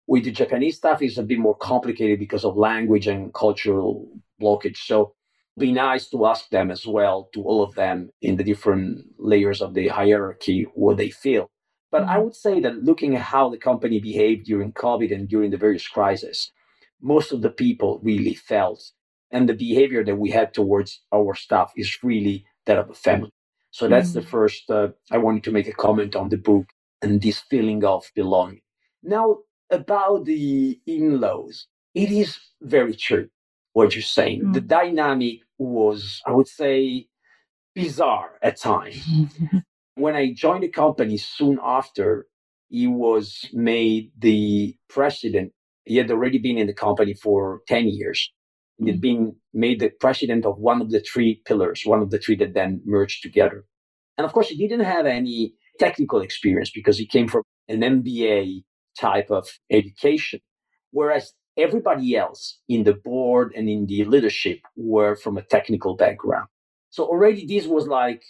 With 0.06 0.24
the 0.24 0.32
Japanese 0.32 0.76
staff, 0.76 1.00
it's 1.00 1.16
a 1.16 1.22
bit 1.22 1.38
more 1.38 1.56
complicated 1.56 2.18
because 2.18 2.44
of 2.44 2.56
language 2.56 3.06
and 3.06 3.32
cultural 3.32 4.08
blockage. 4.40 4.76
So 4.76 5.14
be 5.58 5.72
nice 5.72 6.08
to 6.10 6.26
ask 6.26 6.50
them 6.50 6.70
as 6.70 6.86
well, 6.86 7.30
to 7.32 7.42
all 7.42 7.62
of 7.62 7.74
them 7.74 8.10
in 8.20 8.36
the 8.36 8.44
different 8.44 9.06
layers 9.18 9.62
of 9.62 9.74
the 9.74 9.88
hierarchy, 9.88 10.66
what 10.74 10.96
they 10.96 11.10
feel. 11.10 11.48
But 11.90 12.02
I 12.02 12.16
mm-hmm. 12.16 12.24
would 12.24 12.34
say 12.34 12.60
that 12.60 12.82
looking 12.82 13.14
at 13.14 13.22
how 13.22 13.48
the 13.48 13.56
company 13.56 14.00
behaved 14.00 14.46
during 14.46 14.72
COVID 14.72 15.14
and 15.14 15.28
during 15.28 15.52
the 15.52 15.56
various 15.56 15.86
crises, 15.86 16.50
most 17.00 17.32
of 17.32 17.42
the 17.42 17.50
people 17.50 18.00
really 18.02 18.34
felt, 18.34 18.82
and 19.30 19.48
the 19.48 19.54
behavior 19.54 20.04
that 20.04 20.16
we 20.16 20.30
had 20.30 20.52
towards 20.52 21.02
our 21.14 21.34
staff 21.34 21.72
is 21.76 22.02
really 22.02 22.44
that 22.66 22.78
of 22.78 22.90
a 22.90 22.94
family. 22.94 23.30
So 23.74 23.88
that's 23.88 24.10
mm-hmm. 24.10 24.20
the 24.20 24.26
first, 24.26 24.70
uh, 24.70 24.88
I 25.10 25.18
wanted 25.18 25.42
to 25.44 25.50
make 25.50 25.66
a 25.66 25.72
comment 25.72 26.14
on 26.14 26.28
the 26.28 26.36
book 26.36 26.66
and 27.02 27.20
this 27.20 27.40
feeling 27.40 27.84
of 27.84 28.08
belonging. 28.14 28.60
Now, 29.02 29.38
about 29.68 30.26
the 30.26 30.78
in 30.86 31.20
laws, 31.20 31.66
it 31.92 32.12
is 32.12 32.38
very 32.62 32.94
true 32.94 33.28
what 33.72 33.96
you're 33.96 34.02
saying. 34.02 34.42
Mm-hmm. 34.42 34.52
The 34.52 34.60
mm. 34.60 34.68
dynamic 34.68 35.40
was, 35.58 36.22
I 36.24 36.30
would 36.30 36.46
say, 36.46 37.08
bizarre 37.74 38.38
at 38.42 38.60
times. 38.60 39.04
when 39.96 40.14
I 40.14 40.32
joined 40.32 40.62
the 40.62 40.68
company 40.68 41.16
soon 41.16 41.58
after, 41.60 42.28
he 42.68 42.86
was 42.86 43.44
made 43.52 44.12
the 44.16 44.76
president 44.88 45.52
he 45.84 45.96
had 45.96 46.10
already 46.10 46.38
been 46.38 46.58
in 46.58 46.66
the 46.66 46.74
company 46.74 47.14
for 47.14 47.60
10 47.68 47.88
years. 47.88 48.32
He 48.78 48.86
had 48.90 48.98
mm. 48.98 49.02
been 49.02 49.36
made 49.52 49.80
the 49.80 49.90
president 50.00 50.44
of 50.44 50.58
one 50.58 50.80
of 50.80 50.90
the 50.90 51.00
three 51.00 51.42
pillars, 51.44 51.82
one 51.84 52.00
of 52.00 52.10
the 52.10 52.18
three 52.18 52.36
that 52.36 52.54
then 52.54 52.80
merged 52.84 53.22
together. 53.22 53.64
And 54.18 54.24
of 54.24 54.32
course, 54.32 54.48
he 54.48 54.56
didn't 54.56 54.84
have 54.84 55.06
any 55.06 55.54
technical 55.78 56.20
experience 56.20 56.70
because 56.70 56.98
he 56.98 57.06
came 57.06 57.28
from 57.28 57.42
an 57.68 57.80
MBA 57.80 58.62
type 58.98 59.30
of 59.30 59.48
education, 59.70 60.40
whereas 60.90 61.32
everybody 61.56 62.16
else 62.16 62.60
in 62.68 62.84
the 62.84 62.94
board 62.94 63.52
and 63.56 63.68
in 63.68 63.86
the 63.86 64.04
leadership 64.04 64.60
were 64.76 65.16
from 65.16 65.36
a 65.36 65.42
technical 65.42 65.96
background. 65.96 66.48
So 66.90 67.04
already 67.04 67.46
this 67.46 67.66
was 67.66 67.86
like 67.86 68.22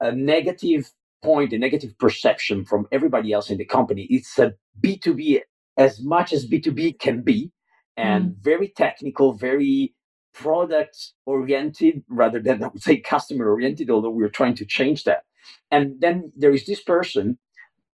a 0.00 0.12
negative 0.12 0.90
point, 1.22 1.52
a 1.52 1.58
negative 1.58 1.98
perception 1.98 2.64
from 2.64 2.86
everybody 2.92 3.32
else 3.32 3.50
in 3.50 3.58
the 3.58 3.64
company. 3.64 4.06
It's 4.10 4.38
a 4.38 4.54
B2B 4.80 5.40
as 5.76 6.00
much 6.02 6.32
as 6.32 6.46
B2B 6.46 6.98
can 6.98 7.22
be 7.22 7.52
and 7.98 8.30
mm. 8.30 8.34
very 8.40 8.68
technical, 8.68 9.32
very 9.34 9.94
product 10.32 10.96
oriented 11.26 12.04
rather 12.08 12.40
than, 12.40 12.62
I 12.64 12.68
would 12.68 12.82
say, 12.82 12.98
customer 12.98 13.50
oriented, 13.50 13.90
although 13.90 14.10
we're 14.10 14.30
trying 14.30 14.54
to 14.54 14.64
change 14.64 15.04
that. 15.04 15.24
And 15.70 16.00
then 16.00 16.32
there 16.36 16.52
is 16.52 16.64
this 16.64 16.82
person 16.82 17.38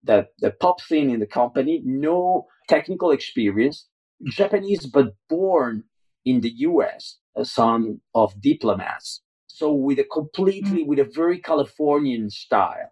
that, 0.04 0.28
that 0.40 0.60
pops 0.60 0.92
in 0.92 1.10
in 1.10 1.20
the 1.20 1.26
company, 1.26 1.80
no 1.84 2.46
technical 2.68 3.10
experience, 3.10 3.88
Japanese, 4.26 4.86
but 4.86 5.14
born 5.28 5.84
in 6.24 6.42
the 6.42 6.52
US, 6.68 7.18
a 7.34 7.44
son 7.44 8.00
of 8.14 8.40
diplomats. 8.40 9.22
So 9.46 9.72
with 9.72 9.98
a 9.98 10.04
completely, 10.04 10.84
mm. 10.84 10.86
with 10.86 10.98
a 10.98 11.04
very 11.04 11.38
Californian 11.38 12.28
style. 12.28 12.90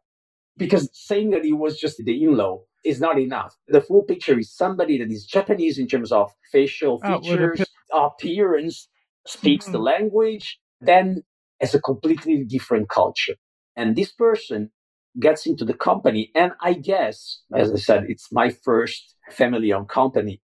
Because 0.57 0.91
saying 0.93 1.31
that 1.31 1.45
he 1.45 1.53
was 1.53 1.79
just 1.79 1.97
the 1.97 2.25
in-law 2.25 2.63
is 2.85 3.01
not 3.01 3.19
enough. 3.19 3.57
The 3.69 3.81
full 3.81 4.03
picture 4.03 4.39
is 4.39 4.53
somebody 4.53 4.99
that 4.99 5.11
is 5.11 5.25
Japanese 5.25 5.79
in 5.79 5.87
terms 5.87 6.13
of 6.13 6.33
facial 6.51 7.01
oh, 7.05 7.21
features, 7.21 7.65
oh, 7.93 8.07
appearance, 8.07 8.89
speaks 9.27 9.67
mm-hmm. 9.67 9.73
the 9.73 9.79
language, 9.79 10.59
then 10.81 11.23
has 11.61 11.75
a 11.75 11.81
completely 11.81 12.45
different 12.45 12.89
culture. 12.89 13.35
And 13.77 13.97
this 13.97 14.13
person 14.13 14.71
gets 15.19 15.47
into 15.47 15.65
the 15.65 15.75
company. 15.75 16.31
And 16.35 16.53
I 16.61 16.75
guess, 16.75 17.41
as 17.55 17.73
I 17.73 17.77
said, 17.77 18.05
it's 18.09 18.33
my 18.33 18.51
first 18.51 19.15
family 19.31 19.73
owned 19.73 19.89
company. 19.89 20.41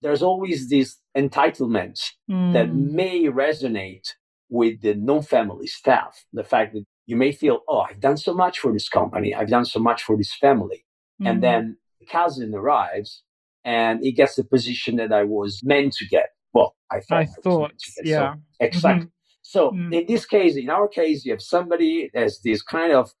There's 0.00 0.22
always 0.22 0.68
this 0.68 0.96
entitlement 1.16 1.98
mm. 2.30 2.52
that 2.52 2.72
may 2.72 3.24
resonate 3.24 4.08
with 4.48 4.80
the 4.80 4.94
non 4.94 5.22
family 5.22 5.66
staff. 5.66 6.24
The 6.32 6.44
fact 6.44 6.74
that 6.74 6.84
you 7.06 7.16
may 7.16 7.32
feel, 7.32 7.60
oh, 7.68 7.80
I've 7.80 8.00
done 8.00 8.16
so 8.16 8.32
much 8.32 8.60
for 8.60 8.72
this 8.72 8.88
company, 8.88 9.34
I've 9.34 9.48
done 9.48 9.64
so 9.64 9.80
much 9.80 10.02
for 10.02 10.16
this 10.16 10.32
family. 10.34 10.84
Mm-hmm. 11.20 11.26
And 11.26 11.42
then 11.42 11.76
the 12.00 12.06
cousin 12.06 12.54
arrives 12.54 13.22
and 13.64 14.00
he 14.02 14.12
gets 14.12 14.36
the 14.36 14.44
position 14.44 14.96
that 14.96 15.12
I 15.12 15.24
was 15.24 15.60
meant 15.64 15.94
to 15.94 16.06
get. 16.06 16.30
Well, 16.52 16.74
I 16.90 17.00
thought. 17.00 17.18
I, 17.18 17.20
I 17.22 17.26
thought, 17.42 17.72
yeah. 18.02 18.34
So, 18.34 18.40
exactly. 18.60 19.06
Mm-hmm. 19.06 19.08
So 19.42 19.70
mm-hmm. 19.70 19.92
in 19.92 20.06
this 20.06 20.26
case, 20.26 20.56
in 20.56 20.70
our 20.70 20.88
case, 20.88 21.24
you 21.24 21.32
have 21.32 21.42
somebody 21.42 22.10
has 22.14 22.40
this 22.44 22.62
kind 22.62 22.92
of 22.92 23.12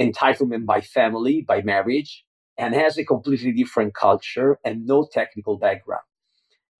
entitlement 0.00 0.66
by 0.66 0.80
family, 0.80 1.44
by 1.46 1.62
marriage, 1.62 2.24
and 2.58 2.74
has 2.74 2.98
a 2.98 3.04
completely 3.04 3.52
different 3.52 3.94
culture 3.94 4.58
and 4.64 4.86
no 4.86 5.08
technical 5.10 5.58
background. 5.58 6.02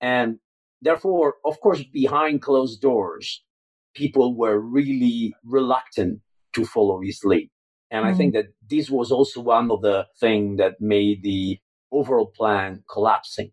And 0.01 0.39
therefore, 0.83 1.35
of 1.45 1.61
course, 1.61 1.83
behind 1.85 2.43
closed 2.43 2.81
doors, 2.81 3.43
people 3.95 4.37
were 4.37 4.59
really 4.59 5.35
reluctant 5.45 6.21
to 6.55 6.65
follow 6.65 7.01
his 7.01 7.21
lead. 7.25 7.51
And 7.91 8.05
mm. 8.05 8.09
I 8.09 8.15
think 8.15 8.35
mm. 8.35 8.39
that 8.39 8.47
this 8.69 8.91
was 8.91 9.13
also 9.13 9.41
one 9.41 9.71
of 9.71 9.83
the 9.83 10.07
things 10.19 10.59
that 10.59 10.81
made 10.81 11.23
the 11.23 11.59
overall 11.93 12.33
plan 12.37 12.83
collapsing. 12.91 13.53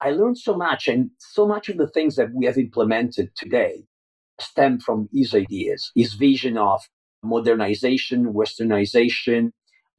I 0.00 0.10
learned 0.10 0.38
so 0.38 0.56
much, 0.56 0.88
and 0.88 1.10
so 1.18 1.46
much 1.46 1.68
of 1.68 1.76
the 1.76 1.88
things 1.88 2.16
that 2.16 2.28
we 2.34 2.46
have 2.46 2.56
implemented 2.56 3.30
today 3.36 3.84
stem 4.40 4.80
from 4.80 5.08
his 5.12 5.34
ideas, 5.34 5.92
his 5.94 6.14
vision 6.14 6.56
of 6.56 6.80
modernization, 7.22 8.32
westernization, 8.32 9.50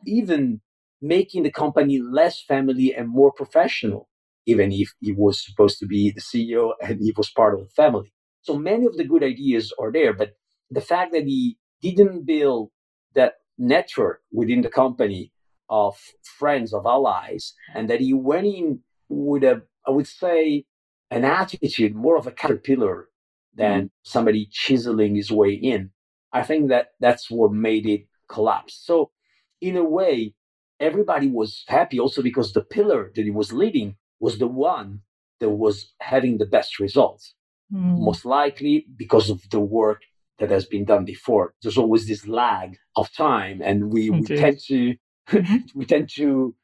even 0.06 0.62
making 1.02 1.44
the 1.44 1.52
company 1.52 2.00
less 2.02 2.42
family 2.42 2.94
and 2.96 3.10
more 3.10 3.32
professional, 3.32 4.10
even 4.46 4.72
if 4.72 4.94
he 5.00 5.12
was 5.12 5.44
supposed 5.44 5.80
to 5.80 5.86
be 5.86 6.12
the 6.12 6.22
CEO 6.22 6.72
and 6.82 7.00
he 7.02 7.14
was 7.16 7.30
part 7.30 7.54
of 7.54 7.62
the 7.62 7.70
family. 7.76 8.12
So 8.42 8.58
many 8.58 8.86
of 8.86 8.98
the 8.98 9.04
good 9.04 9.24
ideas 9.24 9.72
are 9.80 9.92
there, 9.92 10.14
but 10.14 10.32
the 10.72 10.82
fact 10.82 11.12
that 11.14 11.26
he 11.26 11.58
didn't 11.82 12.26
build 12.26 12.72
that 13.14 13.34
network 13.62 14.22
within 14.32 14.62
the 14.62 14.70
company 14.70 15.32
of 15.70 15.98
friends, 16.24 16.74
of 16.74 16.86
allies, 16.86 17.54
and 17.76 17.90
that 17.90 18.02
he 18.02 18.14
went 18.14 18.48
in 18.48 18.80
with 19.08 19.44
a, 19.44 19.62
I 19.88 19.92
would 19.92 20.08
say, 20.08 20.66
an 21.10 21.24
attitude 21.24 21.96
more 21.96 22.18
of 22.18 22.28
a 22.28 22.32
caterpillar 22.32 23.08
than 23.56 23.84
mm. 23.84 23.90
somebody 24.04 24.48
chiseling 24.52 25.16
his 25.16 25.32
way 25.32 25.54
in. 25.54 25.92
I 26.34 26.44
think 26.44 26.70
that 26.70 26.88
that's 27.00 27.30
what 27.30 27.52
made 27.52 27.86
it 27.86 28.08
collapse. 28.28 28.82
So, 28.84 29.12
in 29.60 29.78
a 29.78 29.84
way, 29.84 30.34
everybody 30.80 31.28
was 31.28 31.64
happy 31.68 32.00
also 32.00 32.22
because 32.22 32.54
the 32.54 32.62
pillar 32.62 33.12
that 33.16 33.24
he 33.24 33.32
was 33.32 33.54
leading 33.54 33.96
was 34.20 34.40
the 34.40 34.48
one 34.48 35.02
that 35.40 35.50
was 35.50 35.94
having 36.00 36.38
the 36.38 36.46
best 36.46 36.80
results. 36.80 37.34
Mm. 37.72 38.00
Most 38.00 38.26
likely 38.26 38.86
because 38.98 39.30
of 39.30 39.48
the 39.50 39.60
work 39.60 40.02
that 40.42 40.50
has 40.50 40.66
been 40.66 40.86
done 40.86 41.06
before. 41.06 41.54
There's 41.62 41.78
always 41.78 42.08
this 42.08 42.28
lag 42.28 42.76
of 42.96 43.14
time, 43.14 43.62
and 43.64 43.94
we, 43.94 44.10
we 44.10 44.24
tend 44.24 44.60
to 44.68 44.96
mm-hmm. 45.30 45.58
we 45.76 45.86
tend 45.86 46.10
to 46.16 46.56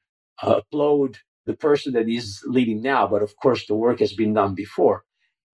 uh, 0.41 0.55
applaud 0.62 1.19
the 1.46 1.53
person 1.53 1.93
that 1.93 2.10
is 2.10 2.43
leading 2.46 2.81
now, 2.81 3.07
but 3.07 3.22
of 3.22 3.36
course 3.38 3.65
the 3.67 3.75
work 3.75 4.00
has 4.00 4.13
been 4.13 4.34
done 4.34 4.55
before. 4.55 5.03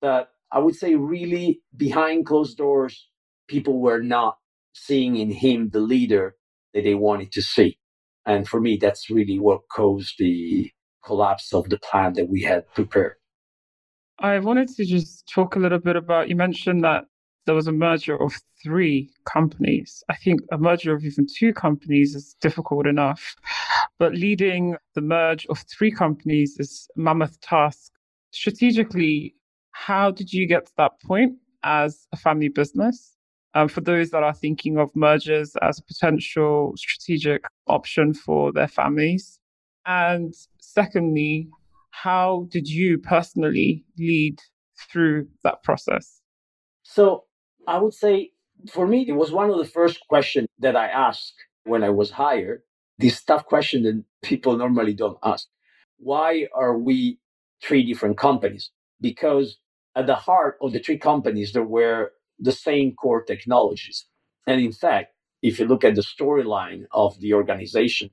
But 0.00 0.30
I 0.52 0.60
would 0.60 0.76
say, 0.76 0.94
really, 0.94 1.60
behind 1.76 2.24
closed 2.24 2.56
doors, 2.56 3.08
people 3.48 3.80
were 3.80 4.02
not 4.02 4.38
seeing 4.72 5.16
in 5.16 5.30
him 5.30 5.70
the 5.70 5.80
leader 5.80 6.36
that 6.72 6.84
they 6.84 6.94
wanted 6.94 7.32
to 7.32 7.42
see. 7.42 7.78
And 8.24 8.48
for 8.48 8.60
me, 8.60 8.76
that's 8.76 9.10
really 9.10 9.38
what 9.38 9.62
caused 9.68 10.14
the 10.18 10.70
collapse 11.04 11.52
of 11.52 11.68
the 11.68 11.78
plan 11.78 12.12
that 12.14 12.28
we 12.28 12.42
had 12.42 12.64
prepared. 12.72 13.16
I 14.20 14.38
wanted 14.38 14.68
to 14.76 14.84
just 14.84 15.28
talk 15.28 15.56
a 15.56 15.58
little 15.58 15.80
bit 15.80 15.96
about 15.96 16.28
you 16.28 16.36
mentioned 16.36 16.84
that 16.84 17.04
there 17.46 17.54
was 17.54 17.66
a 17.66 17.72
merger 17.72 18.20
of 18.20 18.34
three 18.62 19.10
companies. 19.24 20.02
I 20.08 20.14
think 20.16 20.40
a 20.52 20.58
merger 20.58 20.94
of 20.94 21.04
even 21.04 21.26
two 21.26 21.52
companies 21.52 22.14
is 22.14 22.36
difficult 22.40 22.86
enough, 22.86 23.34
but 23.98 24.14
leading 24.14 24.76
the 24.94 25.00
merge 25.00 25.46
of 25.46 25.64
three 25.76 25.90
companies 25.90 26.56
is 26.58 26.88
a 26.96 27.00
mammoth 27.00 27.40
task. 27.40 27.92
Strategically, 28.30 29.34
how 29.72 30.10
did 30.10 30.32
you 30.32 30.46
get 30.46 30.66
to 30.66 30.72
that 30.76 31.00
point 31.00 31.34
as 31.64 32.06
a 32.12 32.16
family 32.16 32.48
business? 32.48 33.16
Um, 33.54 33.68
for 33.68 33.82
those 33.82 34.10
that 34.10 34.22
are 34.22 34.32
thinking 34.32 34.78
of 34.78 34.90
mergers 34.96 35.54
as 35.60 35.78
a 35.78 35.82
potential 35.82 36.72
strategic 36.76 37.44
option 37.66 38.14
for 38.14 38.50
their 38.50 38.68
families. 38.68 39.38
And 39.84 40.32
secondly, 40.58 41.48
how 41.90 42.46
did 42.50 42.66
you 42.66 42.96
personally 42.96 43.84
lead 43.98 44.40
through 44.90 45.28
that 45.44 45.62
process? 45.62 46.22
So 46.82 47.24
I 47.68 47.80
would 47.80 47.94
say 47.94 48.32
for 48.70 48.88
me, 48.88 49.06
it 49.08 49.14
was 49.14 49.32
one 49.32 49.50
of 49.50 49.58
the 49.58 49.66
first 49.66 50.00
questions 50.08 50.48
that 50.60 50.76
I 50.76 50.88
asked 50.88 51.34
when 51.64 51.84
I 51.84 51.90
was 51.90 52.12
hired. 52.12 52.62
This 52.98 53.24
tough 53.24 53.46
question 53.46 53.84
that 53.84 54.04
people 54.22 54.56
normally 54.58 54.94
don't 54.94 55.18
ask. 55.24 55.48
Why 55.98 56.48
are 56.54 56.78
we 56.78 57.20
three 57.62 57.84
different 57.84 58.18
companies? 58.18 58.70
Because 59.02 59.58
at 59.96 60.06
the 60.08 60.16
heart 60.16 60.58
of 60.62 60.72
the 60.72 60.80
three 60.80 60.98
companies, 60.98 61.52
there 61.54 61.64
were 61.64 62.12
the 62.40 62.52
same 62.52 62.94
core 62.94 63.24
technologies. 63.24 64.06
And 64.48 64.62
in 64.62 64.72
fact, 64.72 65.14
if 65.42 65.60
you 65.60 65.66
look 65.66 65.84
at 65.84 65.96
the 65.96 66.02
storyline 66.02 66.86
of 66.92 67.20
the 67.20 67.34
organization, 67.34 68.10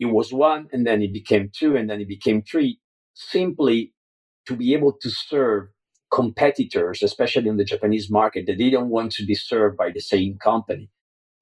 it 0.00 0.06
was 0.08 0.34
one 0.34 0.68
and 0.72 0.86
then 0.86 1.02
it 1.02 1.14
became 1.14 1.50
two 1.56 1.76
and 1.76 1.90
then 1.90 2.02
it 2.02 2.08
became 2.08 2.42
three 2.42 2.80
simply 3.14 3.94
to 4.48 4.56
be 4.56 4.74
able 4.74 4.94
to 5.02 5.10
serve 5.10 5.68
competitors, 6.12 7.02
especially 7.02 7.48
in 7.48 7.58
the 7.58 7.64
Japanese 7.64 8.10
market, 8.10 8.46
that 8.46 8.58
they 8.58 8.70
don't 8.70 8.90
want 8.90 9.12
to 9.14 9.26
be 9.26 9.34
served 9.34 9.76
by 9.76 9.90
the 9.90 10.00
same 10.00 10.38
company. 10.38 10.90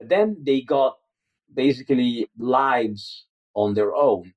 Then 0.00 0.38
they 0.44 0.62
got 0.62 0.96
basically 1.54 2.28
lives 2.38 3.26
on 3.54 3.74
their 3.74 3.94
own. 3.94 4.32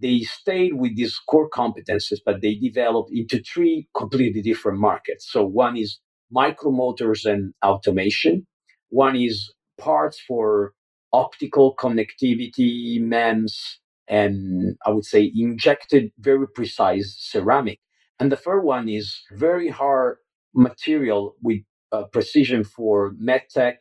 They 0.00 0.20
stayed 0.20 0.74
with 0.74 0.96
these 0.96 1.18
core 1.18 1.50
competences, 1.50 2.18
but 2.24 2.42
they 2.42 2.54
developed 2.56 3.10
into 3.12 3.42
three 3.42 3.88
completely 3.96 4.42
different 4.42 4.78
markets. 4.80 5.28
So 5.30 5.44
one 5.44 5.76
is 5.76 6.00
micromotors 6.34 7.24
and 7.30 7.54
automation. 7.64 8.46
One 8.90 9.16
is 9.16 9.52
parts 9.78 10.20
for 10.26 10.72
optical 11.12 11.76
connectivity, 11.76 13.00
MEMS, 13.00 13.80
and 14.08 14.76
I 14.86 14.90
would 14.90 15.04
say 15.04 15.32
injected 15.34 16.12
very 16.18 16.48
precise 16.48 17.16
ceramic. 17.18 17.80
And 18.22 18.30
the 18.30 18.36
third 18.36 18.62
one 18.62 18.88
is 18.88 19.20
very 19.32 19.68
hard 19.68 20.18
material 20.54 21.34
with 21.42 21.62
uh, 21.90 22.04
precision 22.04 22.62
for 22.62 23.14
medtech, 23.20 23.78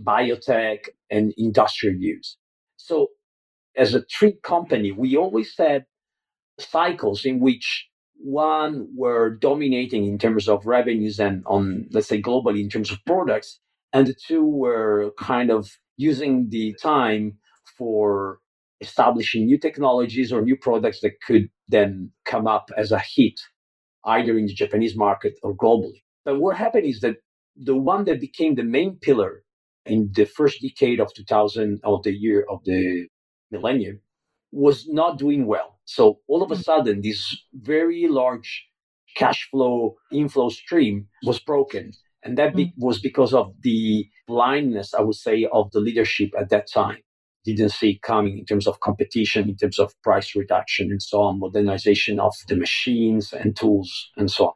biotech, 0.00 0.88
and 1.12 1.32
industrial 1.38 1.94
use. 1.94 2.36
So, 2.76 3.06
as 3.76 3.94
a 3.94 4.04
tree 4.04 4.34
company, 4.42 4.90
we 4.90 5.16
always 5.16 5.54
had 5.56 5.84
cycles 6.58 7.24
in 7.24 7.38
which 7.38 7.86
one 8.16 8.88
were 8.96 9.30
dominating 9.30 10.06
in 10.06 10.18
terms 10.18 10.48
of 10.48 10.66
revenues 10.66 11.20
and 11.20 11.44
on 11.46 11.86
let's 11.92 12.08
say 12.08 12.20
globally 12.20 12.60
in 12.60 12.68
terms 12.68 12.90
of 12.90 12.98
products 13.06 13.60
and 13.92 14.08
the 14.08 14.14
two 14.26 14.44
were 14.44 15.12
kind 15.20 15.52
of 15.52 15.70
using 15.96 16.48
the 16.50 16.74
time 16.82 17.38
for 17.78 18.40
establishing 18.80 19.46
new 19.46 19.58
technologies 19.58 20.32
or 20.32 20.42
new 20.42 20.56
products 20.56 21.00
that 21.02 21.20
could 21.24 21.48
then 21.68 22.10
come 22.24 22.48
up 22.48 22.70
as 22.76 22.92
a 22.92 22.98
hit, 22.98 23.40
either 24.08 24.36
in 24.38 24.46
the 24.46 24.54
Japanese 24.54 24.96
market 24.96 25.34
or 25.42 25.54
globally. 25.54 26.02
But 26.24 26.40
what 26.40 26.56
happened 26.56 26.86
is 26.86 27.00
that 27.00 27.16
the 27.56 27.76
one 27.76 28.04
that 28.04 28.20
became 28.20 28.54
the 28.54 28.64
main 28.64 28.96
pillar 28.96 29.44
in 29.86 30.10
the 30.14 30.24
first 30.24 30.60
decade 30.60 31.00
of 31.00 31.12
2000 31.14 31.80
of 31.84 32.02
the 32.02 32.12
year 32.12 32.44
of 32.50 32.64
the 32.64 33.06
millennium 33.50 34.00
was 34.50 34.88
not 34.88 35.18
doing 35.18 35.46
well. 35.46 35.78
So 35.84 36.20
all 36.26 36.42
of 36.42 36.50
a 36.50 36.56
mm. 36.56 36.64
sudden, 36.64 37.02
this 37.02 37.36
very 37.54 38.08
large 38.08 38.66
cash 39.16 39.48
flow 39.50 39.96
inflow 40.12 40.48
stream 40.48 41.08
was 41.24 41.38
broken. 41.38 41.92
And 42.24 42.36
that 42.38 42.54
be- 42.54 42.66
mm. 42.66 42.72
was 42.76 42.98
because 43.00 43.32
of 43.32 43.54
the 43.62 44.06
blindness, 44.26 44.94
I 44.94 45.02
would 45.02 45.16
say, 45.16 45.48
of 45.52 45.70
the 45.72 45.80
leadership 45.80 46.30
at 46.38 46.50
that 46.50 46.70
time 46.70 46.98
didn't 47.54 47.72
see 47.72 47.98
coming 48.02 48.38
in 48.38 48.44
terms 48.44 48.66
of 48.66 48.80
competition, 48.80 49.48
in 49.48 49.56
terms 49.56 49.78
of 49.78 49.94
price 50.02 50.34
reduction 50.34 50.90
and 50.90 51.02
so 51.02 51.20
on, 51.22 51.40
modernization 51.40 52.20
of 52.20 52.34
the 52.48 52.56
machines 52.56 53.32
and 53.32 53.56
tools 53.56 54.10
and 54.16 54.30
so 54.30 54.46
on. 54.48 54.52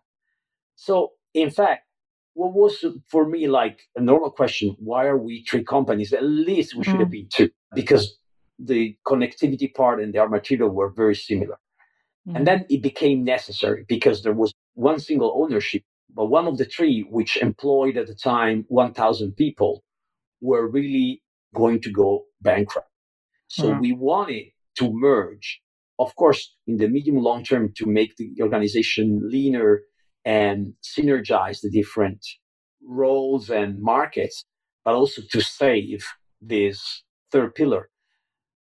So, 0.77 1.13
in 1.35 1.51
fact, 1.51 1.87
what 2.35 2.55
was 2.55 2.85
for 3.09 3.29
me 3.29 3.47
like 3.47 3.81
a 3.95 4.01
normal 4.01 4.31
question 4.31 4.75
why 4.79 5.07
are 5.07 5.19
we 5.19 5.45
three 5.45 5.65
companies? 5.65 6.13
At 6.13 6.25
least 6.25 6.75
we 6.75 6.85
should 6.85 7.01
have 7.01 7.09
mm. 7.09 7.13
been 7.13 7.29
two 7.33 7.51
because 7.75 8.17
the 8.59 8.97
connectivity 9.07 9.73
part 9.73 10.03
and 10.03 10.15
the 10.15 10.27
material 10.29 10.71
were 10.71 10.91
very 10.91 11.15
similar. 11.15 11.59
Mm. 12.29 12.37
And 12.37 12.47
then 12.47 12.67
it 12.71 12.83
became 12.83 13.25
necessary 13.25 13.85
because 13.89 14.23
there 14.23 14.33
was 14.33 14.53
one 14.75 14.99
single 14.99 15.33
ownership, 15.43 15.83
but 16.15 16.27
one 16.27 16.47
of 16.47 16.59
the 16.59 16.65
three, 16.65 17.07
which 17.11 17.37
employed 17.37 17.97
at 17.97 18.07
the 18.07 18.15
time 18.15 18.65
1,000 18.69 19.33
people, 19.37 19.85
were 20.41 20.69
really 20.69 21.23
going 21.55 21.81
to 21.81 21.91
go 21.91 22.25
bankrupt. 22.43 22.89
So 23.49 23.71
mm-hmm. 23.71 23.81
we 23.81 23.93
wanted 23.93 24.47
to 24.79 24.91
merge, 24.93 25.61
of 25.99 26.15
course, 26.17 26.57
in 26.67 26.79
the 26.79 26.89
medium 26.89 27.17
long 27.17 27.45
term 27.45 27.73
to 27.77 27.87
make 27.87 28.17
the 28.17 28.31
organization 28.41 29.21
leaner 29.23 29.83
and 30.25 30.75
synergize 30.83 31.61
the 31.61 31.71
different 31.71 32.25
roles 32.85 33.51
and 33.51 33.81
markets, 33.81 34.45
but 34.85 34.95
also 34.95 35.23
to 35.31 35.41
save 35.41 36.05
this 36.41 37.05
third 37.31 37.55
pillar. 37.55 37.89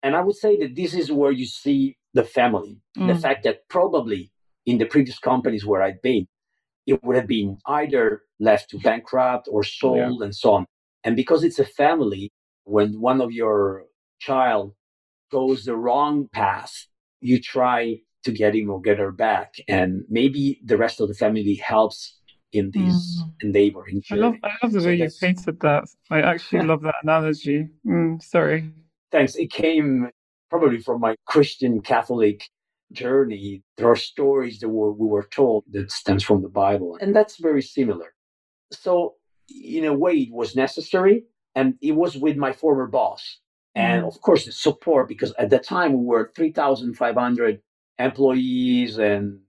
And 0.02 0.14
I 0.14 0.20
would 0.20 0.36
say 0.36 0.58
that 0.58 0.76
this 0.76 0.94
is 0.94 1.10
where 1.10 1.32
you 1.32 1.46
see 1.46 1.96
the 2.12 2.24
family, 2.24 2.80
mm. 2.96 3.12
the 3.12 3.18
fact 3.18 3.44
that 3.44 3.68
probably 3.68 4.30
in 4.66 4.78
the 4.78 4.84
previous 4.84 5.18
companies 5.18 5.64
where 5.64 5.82
I'd 5.82 6.02
been, 6.02 6.26
it 6.86 7.02
would 7.02 7.16
have 7.16 7.26
been 7.26 7.58
either 7.66 8.22
left 8.38 8.70
to 8.70 8.78
bankrupt 8.78 9.48
or 9.50 9.64
sold 9.64 10.18
yeah. 10.20 10.24
and 10.24 10.34
so 10.34 10.52
on. 10.52 10.66
And 11.02 11.16
because 11.16 11.42
it's 11.42 11.58
a 11.58 11.64
family, 11.64 12.30
when 12.64 13.00
one 13.00 13.20
of 13.20 13.32
your 13.32 13.84
child 14.18 14.74
goes 15.30 15.64
the 15.64 15.76
wrong 15.76 16.28
path, 16.32 16.86
you 17.20 17.40
try 17.40 17.96
to 18.24 18.32
get 18.32 18.54
him 18.54 18.70
or 18.70 18.80
get 18.80 18.98
her 18.98 19.12
back. 19.12 19.54
And 19.68 20.04
maybe 20.08 20.60
the 20.64 20.76
rest 20.76 21.00
of 21.00 21.08
the 21.08 21.14
family 21.14 21.54
helps 21.54 22.18
in 22.52 22.70
this 22.72 23.22
mm. 23.22 23.32
endeavor. 23.42 23.86
In 23.88 24.02
I 24.10 24.14
love, 24.14 24.34
I 24.42 24.50
love 24.62 24.72
the 24.72 24.80
so 24.80 24.86
way 24.86 24.94
you 24.96 25.10
painted 25.20 25.60
that. 25.60 25.84
I 26.10 26.20
actually 26.22 26.66
love 26.72 26.82
that 26.82 26.94
analogy. 27.02 27.68
Mm, 27.86 28.22
sorry. 28.22 28.70
Thanks. 29.10 29.34
It 29.34 29.50
came 29.50 30.10
probably 30.50 30.78
from 30.78 31.00
my 31.00 31.16
Christian 31.26 31.80
Catholic 31.80 32.44
journey. 32.92 33.62
There 33.76 33.90
are 33.90 33.96
stories 33.96 34.60
that 34.60 34.68
were, 34.68 34.92
we 34.92 35.06
were 35.06 35.28
told 35.30 35.64
that 35.72 35.90
stems 35.90 36.22
from 36.22 36.42
the 36.42 36.48
Bible, 36.48 36.96
and 37.00 37.14
that's 37.14 37.38
very 37.38 37.62
similar. 37.62 38.14
So, 38.70 39.14
in 39.48 39.84
a 39.84 39.92
way, 39.92 40.14
it 40.14 40.32
was 40.32 40.56
necessary 40.56 41.24
and 41.54 41.74
it 41.80 41.92
was 41.92 42.16
with 42.16 42.36
my 42.36 42.52
former 42.52 42.86
boss. 42.86 43.38
And 43.74 44.02
mm. 44.02 44.08
of 44.08 44.20
course, 44.20 44.44
the 44.44 44.52
support, 44.52 45.08
because 45.08 45.32
at 45.38 45.50
the 45.50 45.58
time 45.58 45.92
we 45.92 46.04
were 46.04 46.32
3,500 46.34 47.60
employees 47.98 48.98
and 48.98 49.40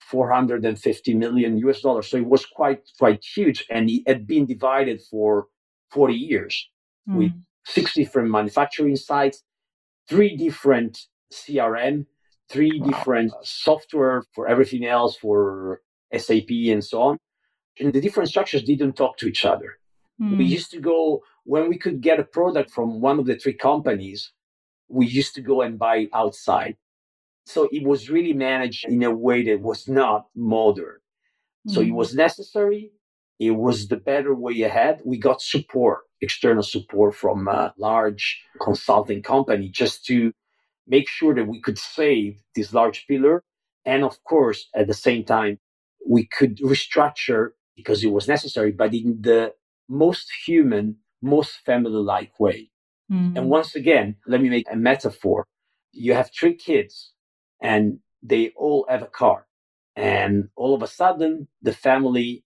450 0.00 1.14
million 1.14 1.58
US 1.58 1.80
dollars. 1.80 2.08
So 2.08 2.16
it 2.16 2.26
was 2.26 2.46
quite, 2.46 2.80
quite 2.98 3.24
huge. 3.24 3.66
And 3.70 3.90
it 3.90 4.02
had 4.06 4.26
been 4.26 4.46
divided 4.46 5.02
for 5.10 5.46
40 5.90 6.14
years 6.14 6.68
mm. 7.08 7.16
with 7.16 7.32
six 7.66 7.94
different 7.94 8.30
manufacturing 8.30 8.96
sites, 8.96 9.42
three 10.08 10.36
different 10.36 10.98
CRM, 11.32 12.06
three 12.48 12.80
wow. 12.80 12.88
different 12.88 13.32
software 13.42 14.22
for 14.34 14.46
everything 14.46 14.86
else, 14.86 15.16
for 15.16 15.80
SAP 16.16 16.50
and 16.50 16.84
so 16.84 17.02
on. 17.02 17.18
And 17.80 17.92
the 17.92 18.00
different 18.00 18.28
structures 18.28 18.62
didn't 18.62 18.94
talk 18.94 19.18
to 19.18 19.26
each 19.26 19.44
other. 19.44 19.78
Mm. 20.20 20.38
We 20.38 20.44
hmm. 20.44 20.52
used 20.52 20.70
to 20.72 20.80
go 20.80 21.22
when 21.44 21.68
we 21.68 21.78
could 21.78 22.00
get 22.00 22.20
a 22.20 22.24
product 22.24 22.70
from 22.70 23.00
one 23.00 23.18
of 23.18 23.26
the 23.26 23.36
three 23.36 23.54
companies, 23.54 24.32
we 24.88 25.06
used 25.06 25.34
to 25.34 25.40
go 25.40 25.62
and 25.62 25.78
buy 25.78 26.08
outside. 26.12 26.76
So 27.44 27.68
it 27.70 27.84
was 27.86 28.10
really 28.10 28.32
managed 28.32 28.86
in 28.86 29.02
a 29.02 29.14
way 29.14 29.44
that 29.44 29.60
was 29.60 29.88
not 29.88 30.26
modern. 30.34 30.98
Mm. 31.68 31.74
So 31.74 31.80
it 31.80 31.88
hmm. 31.88 31.94
was 31.94 32.14
necessary. 32.14 32.92
It 33.38 33.52
was 33.52 33.88
the 33.88 33.96
better 33.96 34.34
way 34.34 34.62
ahead. 34.62 35.02
We 35.04 35.18
got 35.18 35.42
support, 35.42 36.00
external 36.20 36.62
support 36.62 37.14
from 37.14 37.46
a 37.48 37.74
large 37.76 38.42
consulting 38.60 39.22
company 39.22 39.68
just 39.68 40.06
to 40.06 40.32
make 40.86 41.08
sure 41.08 41.34
that 41.34 41.46
we 41.46 41.60
could 41.60 41.78
save 41.78 42.40
this 42.54 42.72
large 42.72 43.06
pillar. 43.06 43.44
And 43.84 44.04
of 44.04 44.22
course, 44.24 44.68
at 44.74 44.86
the 44.86 44.94
same 44.94 45.24
time, 45.24 45.58
we 46.08 46.26
could 46.26 46.58
restructure 46.58 47.50
because 47.76 48.02
it 48.02 48.10
was 48.10 48.26
necessary, 48.26 48.72
but 48.72 48.94
in 48.94 49.20
the 49.20 49.52
most 49.88 50.28
human, 50.46 50.96
most 51.22 51.52
family 51.64 51.90
like 51.92 52.38
way. 52.38 52.70
Mm. 53.10 53.36
And 53.36 53.50
once 53.50 53.74
again, 53.74 54.16
let 54.26 54.40
me 54.40 54.48
make 54.48 54.66
a 54.70 54.76
metaphor. 54.76 55.46
You 55.92 56.14
have 56.14 56.30
three 56.32 56.54
kids 56.54 57.12
and 57.60 57.98
they 58.22 58.52
all 58.56 58.86
have 58.88 59.02
a 59.02 59.06
car. 59.06 59.46
And 59.94 60.48
all 60.56 60.74
of 60.74 60.82
a 60.82 60.86
sudden, 60.86 61.48
the 61.62 61.72
family 61.72 62.44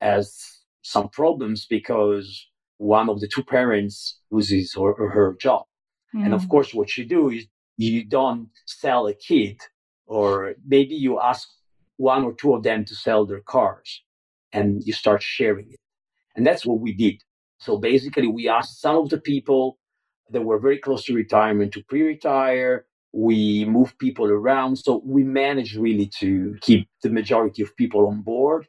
has 0.00 0.62
some 0.82 1.08
problems 1.08 1.66
because 1.66 2.48
one 2.78 3.08
of 3.08 3.20
the 3.20 3.28
two 3.28 3.42
parents 3.42 4.18
loses 4.30 4.74
her, 4.74 4.94
her 4.94 5.36
job. 5.40 5.64
Mm. 6.14 6.24
And 6.26 6.34
of 6.34 6.42
hmm. 6.42 6.48
course, 6.48 6.74
what 6.74 6.96
you 6.96 7.04
do 7.04 7.30
is 7.30 7.46
you 7.76 8.04
don't 8.04 8.50
sell 8.66 9.06
a 9.06 9.14
kid, 9.14 9.60
or 10.06 10.54
maybe 10.66 10.94
you 10.94 11.20
ask 11.20 11.48
one 11.96 12.24
or 12.24 12.34
two 12.34 12.54
of 12.54 12.62
them 12.62 12.84
to 12.84 12.94
sell 12.94 13.24
their 13.24 13.40
cars 13.40 14.02
and 14.52 14.82
you 14.84 14.92
start 14.92 15.22
sharing 15.22 15.70
it. 15.70 15.78
And 16.34 16.46
that's 16.46 16.64
what 16.64 16.80
we 16.80 16.92
did. 16.92 17.22
So 17.58 17.78
basically, 17.78 18.26
we 18.26 18.48
asked 18.48 18.80
some 18.80 18.96
of 18.96 19.08
the 19.08 19.20
people 19.20 19.78
that 20.30 20.42
were 20.42 20.58
very 20.58 20.78
close 20.78 21.04
to 21.04 21.14
retirement 21.14 21.72
to 21.74 21.84
pre 21.84 22.02
retire. 22.02 22.86
We 23.12 23.66
moved 23.66 23.98
people 23.98 24.26
around. 24.26 24.76
So 24.76 25.02
we 25.04 25.22
managed 25.22 25.76
really 25.76 26.10
to 26.18 26.56
keep 26.62 26.88
the 27.02 27.10
majority 27.10 27.62
of 27.62 27.76
people 27.76 28.08
on 28.08 28.22
board. 28.22 28.66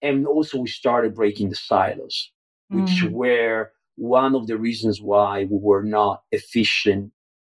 And 0.00 0.26
also, 0.26 0.58
we 0.58 0.68
started 0.68 1.14
breaking 1.14 1.50
the 1.50 1.56
silos, 1.56 2.32
which 2.68 3.02
mm. 3.02 3.12
were 3.12 3.70
one 3.96 4.34
of 4.34 4.46
the 4.46 4.56
reasons 4.56 5.00
why 5.00 5.44
we 5.44 5.58
were 5.60 5.84
not 5.84 6.22
efficient 6.32 7.12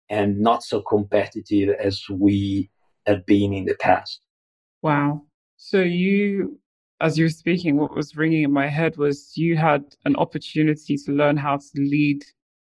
and 0.09 0.39
not 0.39 0.63
so 0.63 0.81
competitive 0.81 1.69
as 1.79 2.01
we 2.09 2.69
had 3.05 3.25
been 3.25 3.53
in 3.53 3.65
the 3.65 3.75
past. 3.75 4.21
Wow. 4.81 5.23
So 5.57 5.81
you 5.81 6.59
as 7.01 7.17
you 7.17 7.25
were 7.25 7.29
speaking, 7.29 7.77
what 7.77 7.95
was 7.95 8.15
ringing 8.15 8.43
in 8.43 8.51
my 8.51 8.67
head 8.67 8.97
was 8.97 9.31
you 9.35 9.55
had 9.55 9.83
an 10.05 10.15
opportunity 10.17 10.97
to 10.97 11.11
learn 11.11 11.37
how 11.37 11.57
to 11.57 11.69
lead 11.75 12.23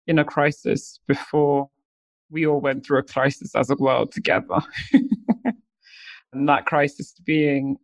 in 0.07 0.19
a 0.19 0.25
crisis 0.25 1.01
before 1.07 1.69
we 2.31 2.47
all 2.47 2.61
went 2.61 2.85
through 2.85 2.99
a 2.99 3.03
crisis 3.03 3.55
as 3.55 3.71
a 3.71 3.77
world 3.77 4.13
together. 4.13 4.61
and 6.33 6.49
that 6.49 6.67
crisis 6.67 7.15
being 7.25 7.77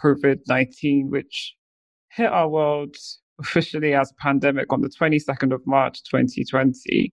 COVID 0.00 0.40
19, 0.48 1.10
which 1.10 1.54
hit 2.10 2.26
our 2.26 2.48
world 2.48 2.96
officially 3.40 3.94
as 3.94 4.10
a 4.10 4.22
pandemic 4.22 4.72
on 4.72 4.80
the 4.80 4.88
22nd 4.88 5.52
of 5.52 5.64
March 5.66 6.02
2020. 6.04 7.12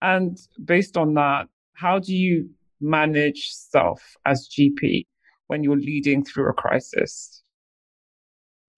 And 0.00 0.38
based 0.64 0.96
on 0.96 1.14
that, 1.14 1.48
how 1.74 1.98
do 2.00 2.14
you 2.14 2.50
manage 2.80 3.50
self 3.52 4.16
as 4.26 4.48
GP 4.48 5.06
when 5.46 5.62
you're 5.62 5.76
leading 5.76 6.24
through 6.24 6.48
a 6.48 6.52
crisis? 6.52 7.42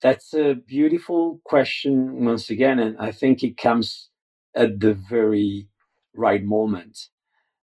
That's 0.05 0.35
a 0.35 0.55
beautiful 0.55 1.41
question 1.47 2.27
once 2.27 2.51
again, 2.51 2.79
and 2.79 2.95
I 2.99 3.11
think 3.11 3.43
it 3.43 3.57
comes 3.57 4.11
at 4.55 4.79
the 4.79 4.93
very 4.93 5.69
right 6.15 6.45
moment. 6.45 7.09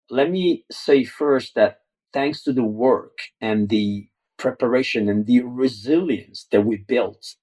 Let 0.08 0.30
me 0.30 0.64
say 0.70 1.02
first 1.02 1.56
that 1.56 1.80
thanks 2.12 2.44
to 2.44 2.52
the 2.52 2.62
work 2.62 3.18
and 3.40 3.68
the 3.68 4.06
preparation 4.36 5.08
and 5.08 5.26
the 5.26 5.40
resilience 5.40 6.46
that 6.52 6.64
we 6.64 6.76
built 6.76 7.34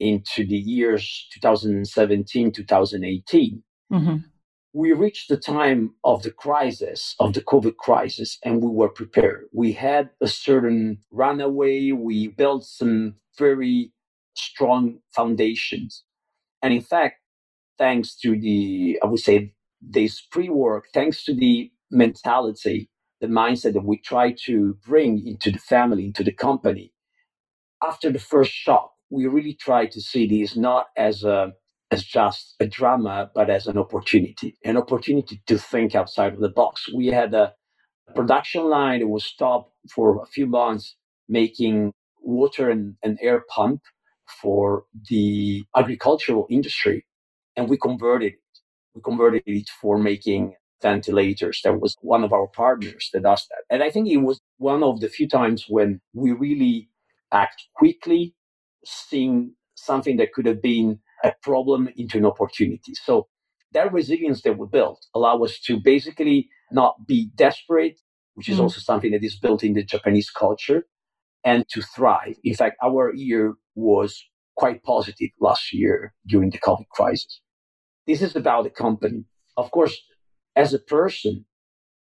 into 0.00 0.46
the 0.46 0.56
years 0.56 1.28
2017, 1.34 2.52
2018, 2.52 3.62
mm-hmm. 3.92 4.16
we 4.72 4.92
reached 4.94 5.28
the 5.28 5.36
time 5.36 5.94
of 6.04 6.22
the 6.22 6.30
crisis, 6.30 7.14
of 7.20 7.34
the 7.34 7.42
COVID 7.42 7.76
crisis, 7.76 8.38
and 8.42 8.62
we 8.62 8.70
were 8.70 8.88
prepared. 8.88 9.44
We 9.52 9.72
had 9.72 10.08
a 10.22 10.26
certain 10.26 11.00
runaway, 11.10 11.90
we 11.92 12.28
built 12.28 12.64
some 12.64 13.16
very 13.38 13.92
strong 14.38 15.00
foundations. 15.14 16.04
And 16.62 16.74
in 16.74 16.82
fact, 16.82 17.16
thanks 17.78 18.16
to 18.18 18.38
the, 18.38 18.98
I 19.02 19.06
would 19.06 19.20
say, 19.20 19.54
this 19.82 20.20
pre 20.20 20.48
work, 20.50 20.86
thanks 20.94 21.24
to 21.26 21.34
the 21.34 21.70
mentality, 21.90 22.90
the 23.20 23.28
mindset 23.28 23.74
that 23.74 23.84
we 23.84 23.98
try 23.98 24.34
to 24.46 24.78
bring 24.86 25.26
into 25.26 25.50
the 25.52 25.58
family, 25.58 26.06
into 26.06 26.24
the 26.24 26.32
company, 26.32 26.92
after 27.84 28.12
the 28.12 28.20
first 28.20 28.52
shock, 28.52 28.92
we 29.10 29.26
really 29.26 29.54
try 29.54 29.86
to 29.86 30.00
see 30.00 30.26
this 30.28 30.56
not 30.56 30.88
as 30.96 31.24
a 31.24 31.52
as 31.90 32.04
just 32.04 32.54
a 32.60 32.66
drama, 32.68 33.30
but 33.34 33.50
as 33.50 33.66
an 33.66 33.78
opportunity, 33.78 34.58
an 34.66 34.76
opportunity 34.76 35.42
to 35.46 35.58
think 35.58 35.94
outside 35.96 36.34
of 36.34 36.40
the 36.40 36.50
box. 36.50 36.92
We 36.92 37.06
had 37.08 37.34
a 37.34 37.54
production 38.14 38.64
line 38.64 39.00
that 39.00 39.08
was 39.08 39.24
stopped 39.24 39.72
for 39.94 40.22
a 40.22 40.26
few 40.26 40.46
months, 40.46 40.96
making 41.28 41.92
water 42.22 42.70
and, 42.70 42.96
and 43.02 43.18
air 43.22 43.44
pump 43.48 43.82
for 44.42 44.84
the 45.08 45.64
agricultural 45.76 46.46
industry 46.50 47.04
and 47.56 47.68
we 47.68 47.78
converted 47.78 48.34
it. 48.34 48.38
We 48.94 49.02
converted 49.02 49.42
it 49.46 49.68
for 49.80 49.98
making 49.98 50.54
ventilators. 50.82 51.60
That 51.64 51.80
was 51.80 51.96
one 52.00 52.24
of 52.24 52.32
our 52.32 52.46
partners 52.48 53.10
that 53.12 53.22
does 53.22 53.46
that. 53.50 53.64
And 53.70 53.82
I 53.82 53.90
think 53.90 54.08
it 54.08 54.18
was 54.18 54.40
one 54.58 54.82
of 54.82 55.00
the 55.00 55.08
few 55.08 55.28
times 55.28 55.66
when 55.68 56.00
we 56.14 56.32
really 56.32 56.88
act 57.32 57.62
quickly, 57.74 58.34
seeing 58.84 59.54
something 59.74 60.16
that 60.18 60.32
could 60.32 60.46
have 60.46 60.62
been 60.62 60.98
a 61.24 61.32
problem 61.42 61.88
into 61.96 62.18
an 62.18 62.26
opportunity. 62.26 62.94
So 62.94 63.28
that 63.72 63.92
resilience 63.92 64.42
that 64.42 64.58
we 64.58 64.66
built 64.66 65.04
allow 65.14 65.42
us 65.42 65.58
to 65.60 65.80
basically 65.80 66.48
not 66.70 67.06
be 67.06 67.30
desperate, 67.34 67.98
which 68.34 68.48
is 68.48 68.58
mm. 68.58 68.62
also 68.62 68.80
something 68.80 69.12
that 69.12 69.24
is 69.24 69.36
built 69.38 69.64
in 69.64 69.74
the 69.74 69.82
Japanese 69.82 70.30
culture, 70.30 70.86
and 71.46 71.66
to 71.68 71.80
thrive. 71.80 72.34
In 72.42 72.54
fact, 72.54 72.76
our 72.82 73.14
year 73.14 73.54
was 73.76 74.22
quite 74.56 74.82
positive 74.82 75.30
last 75.40 75.72
year 75.72 76.12
during 76.26 76.50
the 76.50 76.58
COVID 76.58 76.88
crisis. 76.90 77.40
This 78.06 78.20
is 78.20 78.34
about 78.34 78.64
the 78.64 78.70
company. 78.70 79.24
Of 79.56 79.70
course, 79.70 79.96
as 80.56 80.74
a 80.74 80.78
person, 80.80 81.46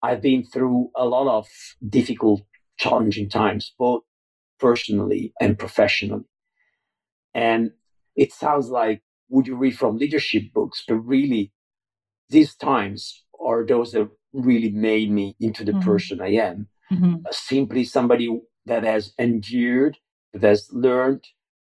I've 0.02 0.22
been 0.22 0.44
through 0.44 0.90
a 0.96 1.04
lot 1.04 1.28
of 1.28 1.46
difficult, 1.86 2.40
challenging 2.78 3.28
times, 3.28 3.74
both 3.78 4.02
personally 4.58 5.32
and 5.40 5.58
professionally. 5.58 6.24
And 7.34 7.72
it 8.16 8.32
sounds 8.32 8.68
like 8.70 9.02
would 9.28 9.46
you 9.46 9.56
read 9.56 9.76
from 9.76 9.98
leadership 9.98 10.44
books, 10.54 10.84
but 10.88 10.94
really 10.94 11.52
these 12.30 12.54
times 12.54 13.24
are 13.44 13.66
those 13.66 13.92
that 13.92 14.08
really 14.32 14.70
made 14.70 15.10
me 15.10 15.36
into 15.38 15.64
the 15.64 15.72
mm-hmm. 15.72 15.90
person 15.90 16.20
I 16.20 16.32
am. 16.34 16.68
Mm-hmm. 16.90 17.16
Simply 17.30 17.84
somebody 17.84 18.40
that 18.68 18.85
has 18.85 19.12
endured, 19.18 19.98
that 20.33 20.42
has 20.42 20.68
learned, 20.72 21.24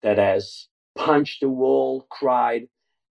that 0.03 0.19
has 0.19 0.69
punched 0.97 1.41
the 1.41 1.49
wall, 1.49 2.07
cried. 2.11 2.69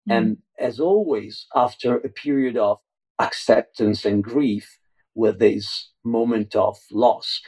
Mm. 0.09 0.17
And 0.17 0.37
as 0.59 0.81
always, 0.81 1.47
after 1.55 1.97
a 1.97 2.09
period 2.09 2.57
of 2.57 2.79
acceptance 3.19 4.05
and 4.05 4.23
grief, 4.23 4.79
with 5.17 5.39
this 5.39 5.91
moment 6.05 6.55
of 6.55 6.79
loss, 6.93 7.41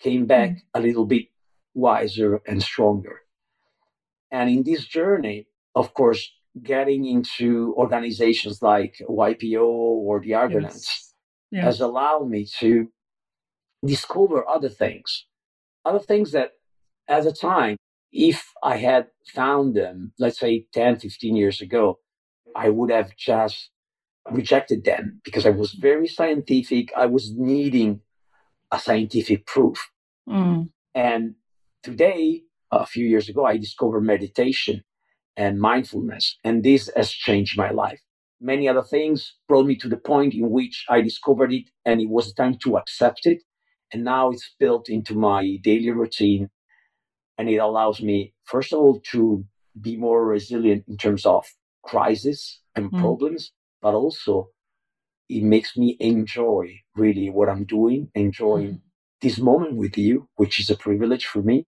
came 0.00 0.26
back 0.26 0.50
mm. 0.50 0.60
a 0.74 0.80
little 0.80 1.04
bit 1.04 1.26
wiser 1.74 2.40
and 2.46 2.62
stronger. 2.62 3.20
And 4.32 4.48
in 4.48 4.62
this 4.64 4.86
journey, 4.86 5.46
of 5.74 5.94
course, 5.94 6.32
getting 6.62 7.04
into 7.04 7.74
organizations 7.76 8.62
like 8.62 8.96
YPO 9.08 9.62
or 9.62 10.20
the 10.20 10.34
Argonauts 10.34 11.14
yes. 11.50 11.62
yes. 11.62 11.64
has 11.64 11.80
allowed 11.80 12.28
me 12.28 12.46
to 12.58 12.90
discover 13.84 14.48
other 14.48 14.68
things, 14.68 15.26
other 15.84 15.98
things 15.98 16.32
that 16.32 16.52
at 17.08 17.24
the 17.24 17.32
time 17.32 17.76
if 18.12 18.52
I 18.62 18.76
had 18.76 19.06
found 19.34 19.74
them, 19.74 20.12
let's 20.18 20.38
say 20.38 20.66
10, 20.72 20.98
15 20.98 21.36
years 21.36 21.60
ago, 21.60 21.98
I 22.56 22.68
would 22.68 22.90
have 22.90 23.14
just 23.16 23.70
rejected 24.30 24.84
them 24.84 25.20
because 25.24 25.46
I 25.46 25.50
was 25.50 25.72
very 25.72 26.08
scientific. 26.08 26.92
I 26.96 27.06
was 27.06 27.32
needing 27.36 28.00
a 28.72 28.78
scientific 28.78 29.46
proof. 29.46 29.90
Mm. 30.28 30.70
And 30.94 31.34
today, 31.82 32.42
a 32.72 32.86
few 32.86 33.06
years 33.06 33.28
ago, 33.28 33.44
I 33.44 33.56
discovered 33.56 34.02
meditation 34.02 34.82
and 35.36 35.60
mindfulness, 35.60 36.38
and 36.44 36.62
this 36.62 36.90
has 36.96 37.10
changed 37.10 37.56
my 37.56 37.70
life. 37.70 38.00
Many 38.40 38.68
other 38.68 38.82
things 38.82 39.34
brought 39.48 39.66
me 39.66 39.76
to 39.76 39.88
the 39.88 39.96
point 39.96 40.34
in 40.34 40.50
which 40.50 40.84
I 40.88 41.00
discovered 41.00 41.52
it, 41.52 41.64
and 41.84 42.00
it 42.00 42.08
was 42.08 42.32
time 42.32 42.58
to 42.64 42.76
accept 42.76 43.20
it. 43.24 43.42
And 43.92 44.04
now 44.04 44.30
it's 44.30 44.54
built 44.58 44.88
into 44.88 45.14
my 45.14 45.58
daily 45.62 45.90
routine 45.90 46.50
and 47.38 47.48
it 47.48 47.56
allows 47.56 48.02
me, 48.02 48.34
first 48.44 48.72
of 48.72 48.78
all, 48.78 49.00
to 49.12 49.44
be 49.80 49.96
more 49.96 50.26
resilient 50.26 50.84
in 50.88 50.96
terms 50.96 51.24
of 51.24 51.46
crises 51.82 52.60
and 52.74 52.90
mm. 52.92 53.00
problems, 53.00 53.52
but 53.80 53.94
also 53.94 54.50
it 55.28 55.42
makes 55.42 55.76
me 55.76 55.96
enjoy 56.00 56.80
really 56.96 57.30
what 57.30 57.48
I'm 57.48 57.64
doing, 57.64 58.10
enjoying 58.14 58.68
mm. 58.68 58.80
this 59.22 59.38
moment 59.38 59.76
with 59.76 59.96
you, 59.96 60.28
which 60.36 60.60
is 60.60 60.70
a 60.70 60.76
privilege 60.76 61.26
for 61.26 61.40
me, 61.40 61.66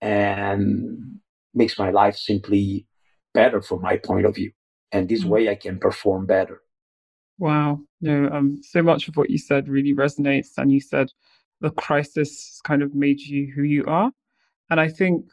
and 0.00 1.18
makes 1.54 1.78
my 1.78 1.90
life 1.90 2.16
simply 2.16 2.86
better 3.34 3.60
from 3.60 3.82
my 3.82 3.96
point 3.96 4.26
of 4.26 4.34
view. 4.34 4.52
And 4.92 5.08
this 5.08 5.24
mm. 5.24 5.28
way 5.28 5.48
I 5.48 5.54
can 5.54 5.78
perform 5.78 6.26
better. 6.26 6.62
Wow. 7.38 7.80
No, 8.00 8.28
um, 8.30 8.60
so 8.62 8.82
much 8.82 9.08
of 9.08 9.16
what 9.16 9.30
you 9.30 9.38
said 9.38 9.68
really 9.68 9.94
resonates. 9.94 10.50
And 10.58 10.70
you 10.70 10.80
said 10.80 11.08
the 11.60 11.70
crisis 11.70 12.60
kind 12.64 12.82
of 12.82 12.94
made 12.94 13.20
you 13.20 13.52
who 13.54 13.62
you 13.62 13.84
are. 13.86 14.10
And 14.70 14.80
I 14.80 14.88
think 14.88 15.26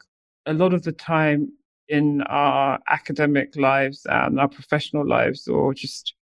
a 0.46 0.52
lot 0.52 0.74
of 0.74 0.82
the 0.82 0.92
time 0.92 1.52
in 1.88 2.22
our 2.22 2.78
academic 2.88 3.56
lives 3.56 4.06
and 4.08 4.38
our 4.38 4.48
professional 4.48 5.06
lives, 5.06 5.48
or 5.48 5.72
just 5.72 6.14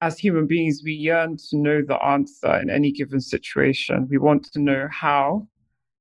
as 0.00 0.18
human 0.18 0.46
beings, 0.46 0.82
we 0.84 0.92
yearn 0.92 1.36
to 1.50 1.56
know 1.56 1.82
the 1.86 2.02
answer 2.04 2.56
in 2.60 2.68
any 2.68 2.90
given 2.90 3.20
situation. 3.20 4.08
We 4.10 4.18
want 4.18 4.44
to 4.52 4.60
know 4.60 4.88
how 4.90 5.48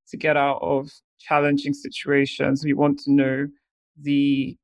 to 0.10 0.18
get 0.18 0.36
out 0.36 0.60
of 0.62 0.90
challenging 1.20 1.74
situations. 1.74 2.66
We 2.66 2.74
want 2.74 3.00
to 3.00 3.12
know 3.12 3.48
the 4.02 4.58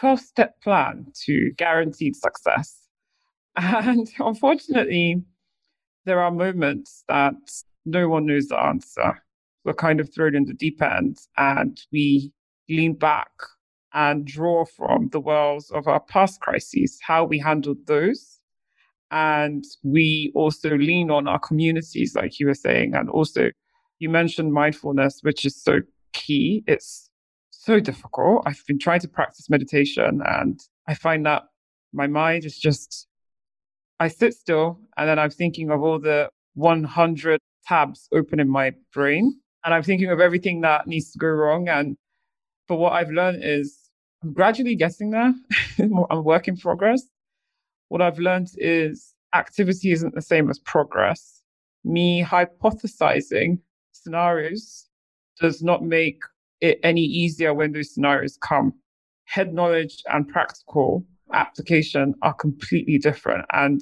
12 0.00 0.20
step 0.20 0.60
plan 0.62 1.06
to 1.24 1.52
guaranteed 1.56 2.16
success. 2.16 2.80
And 3.56 4.08
unfortunately, 4.18 5.22
there 6.06 6.20
are 6.20 6.32
moments 6.32 7.04
that 7.06 7.34
no 7.84 8.08
one 8.08 8.26
knows 8.26 8.48
the 8.48 8.58
answer. 8.58 9.22
We're 9.64 9.74
kind 9.74 10.00
of 10.00 10.12
thrown 10.12 10.34
in 10.34 10.44
the 10.44 10.54
deep 10.54 10.82
end 10.82 11.18
and 11.36 11.80
we 11.92 12.32
lean 12.68 12.94
back 12.94 13.30
and 13.92 14.26
draw 14.26 14.64
from 14.64 15.08
the 15.12 15.20
wells 15.20 15.70
of 15.70 15.86
our 15.86 16.00
past 16.00 16.40
crises, 16.40 16.98
how 17.02 17.24
we 17.24 17.38
handled 17.38 17.86
those. 17.86 18.40
And 19.10 19.64
we 19.84 20.32
also 20.34 20.76
lean 20.76 21.10
on 21.10 21.28
our 21.28 21.38
communities, 21.38 22.14
like 22.16 22.40
you 22.40 22.46
were 22.46 22.54
saying. 22.54 22.94
And 22.94 23.08
also, 23.08 23.50
you 24.00 24.08
mentioned 24.08 24.52
mindfulness, 24.52 25.20
which 25.22 25.44
is 25.44 25.62
so 25.62 25.80
key. 26.12 26.64
It's 26.66 27.08
so 27.50 27.78
difficult. 27.78 28.42
I've 28.46 28.62
been 28.66 28.78
trying 28.78 29.00
to 29.00 29.08
practice 29.08 29.48
meditation 29.48 30.20
and 30.24 30.58
I 30.88 30.94
find 30.94 31.24
that 31.26 31.44
my 31.92 32.08
mind 32.08 32.44
is 32.44 32.58
just, 32.58 33.06
I 34.00 34.08
sit 34.08 34.34
still 34.34 34.80
and 34.96 35.08
then 35.08 35.18
I'm 35.18 35.30
thinking 35.30 35.70
of 35.70 35.82
all 35.82 36.00
the 36.00 36.28
100 36.54 37.40
tabs 37.66 38.08
open 38.12 38.40
in 38.40 38.48
my 38.48 38.72
brain. 38.92 39.38
And 39.64 39.74
I'm 39.74 39.82
thinking 39.82 40.10
of 40.10 40.20
everything 40.20 40.60
that 40.60 40.86
needs 40.86 41.10
to 41.12 41.18
go 41.18 41.28
wrong. 41.28 41.68
And 41.68 41.96
but 42.68 42.76
what 42.76 42.92
I've 42.92 43.10
learned 43.10 43.42
is 43.42 43.78
I'm 44.22 44.32
gradually 44.32 44.74
getting 44.76 45.10
there. 45.10 45.34
I'm 45.78 46.04
a 46.10 46.20
work 46.20 46.48
in 46.48 46.56
progress. 46.56 47.02
What 47.88 48.02
I've 48.02 48.18
learned 48.18 48.48
is 48.56 49.14
activity 49.34 49.92
isn't 49.92 50.14
the 50.14 50.22
same 50.22 50.48
as 50.50 50.58
progress. 50.58 51.42
Me 51.84 52.22
hypothesizing 52.22 53.58
scenarios 53.92 54.88
does 55.40 55.62
not 55.62 55.82
make 55.82 56.20
it 56.60 56.78
any 56.82 57.02
easier 57.02 57.52
when 57.52 57.72
those 57.72 57.92
scenarios 57.92 58.38
come. 58.40 58.72
Head 59.26 59.52
knowledge 59.52 60.02
and 60.12 60.28
practical 60.28 61.04
application 61.32 62.14
are 62.22 62.34
completely 62.34 62.98
different. 62.98 63.44
And 63.52 63.80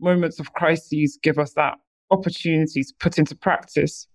moments 0.00 0.38
of 0.40 0.52
crises 0.52 1.18
give 1.22 1.38
us 1.38 1.52
that 1.54 1.78
opportunity 2.10 2.82
to 2.82 2.94
put 2.98 3.18
into 3.18 3.36
practice 3.36 4.06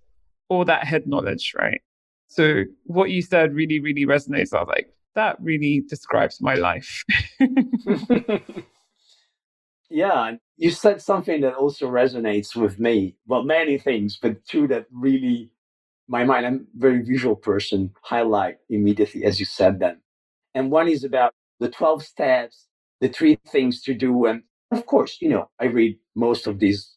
all 0.50 0.66
that 0.66 0.86
head 0.86 1.08
knowledge, 1.08 1.54
right? 1.58 1.82
So 2.28 2.64
what 2.86 3.10
you 3.12 3.22
said 3.22 3.54
really, 3.54 3.80
really 3.80 4.06
resonates. 4.06 4.54
I 4.54 4.60
was 4.60 4.68
like, 4.68 4.90
that 5.16 5.38
really 5.40 5.84
describes 5.88 6.42
my 6.42 6.56
life. 6.56 7.04
yeah, 9.90 10.32
you 10.58 10.72
said 10.72 11.02
something 11.02 11.42
that 11.42 11.54
also 11.56 11.88
resonates 11.88 12.56
with 12.56 12.80
me. 12.80 13.16
Well, 13.28 13.44
many 13.44 13.78
things, 13.78 14.18
but 14.20 14.44
two 14.46 14.68
that 14.68 14.88
really 14.92 15.52
my 16.08 16.24
mind, 16.24 16.46
I'm 16.46 16.68
a 16.76 16.80
very 16.80 17.02
visual 17.02 17.36
person, 17.36 17.92
highlight 18.02 18.58
immediately 18.70 19.24
as 19.24 19.40
you 19.40 19.46
said 19.46 19.80
them. 19.80 20.02
And 20.54 20.72
one 20.72 20.88
is 20.88 21.04
about 21.04 21.34
the 21.60 21.70
12 21.70 22.04
steps, 22.04 22.68
the 23.00 23.08
three 23.08 23.40
things 23.48 23.82
to 23.84 23.94
do. 23.94 24.26
And 24.26 24.44
of 24.72 24.86
course, 24.86 25.18
you 25.22 25.30
know, 25.30 25.50
I 25.60 25.66
read 25.66 25.98
most 26.16 26.48
of 26.48 26.60
these 26.60 26.96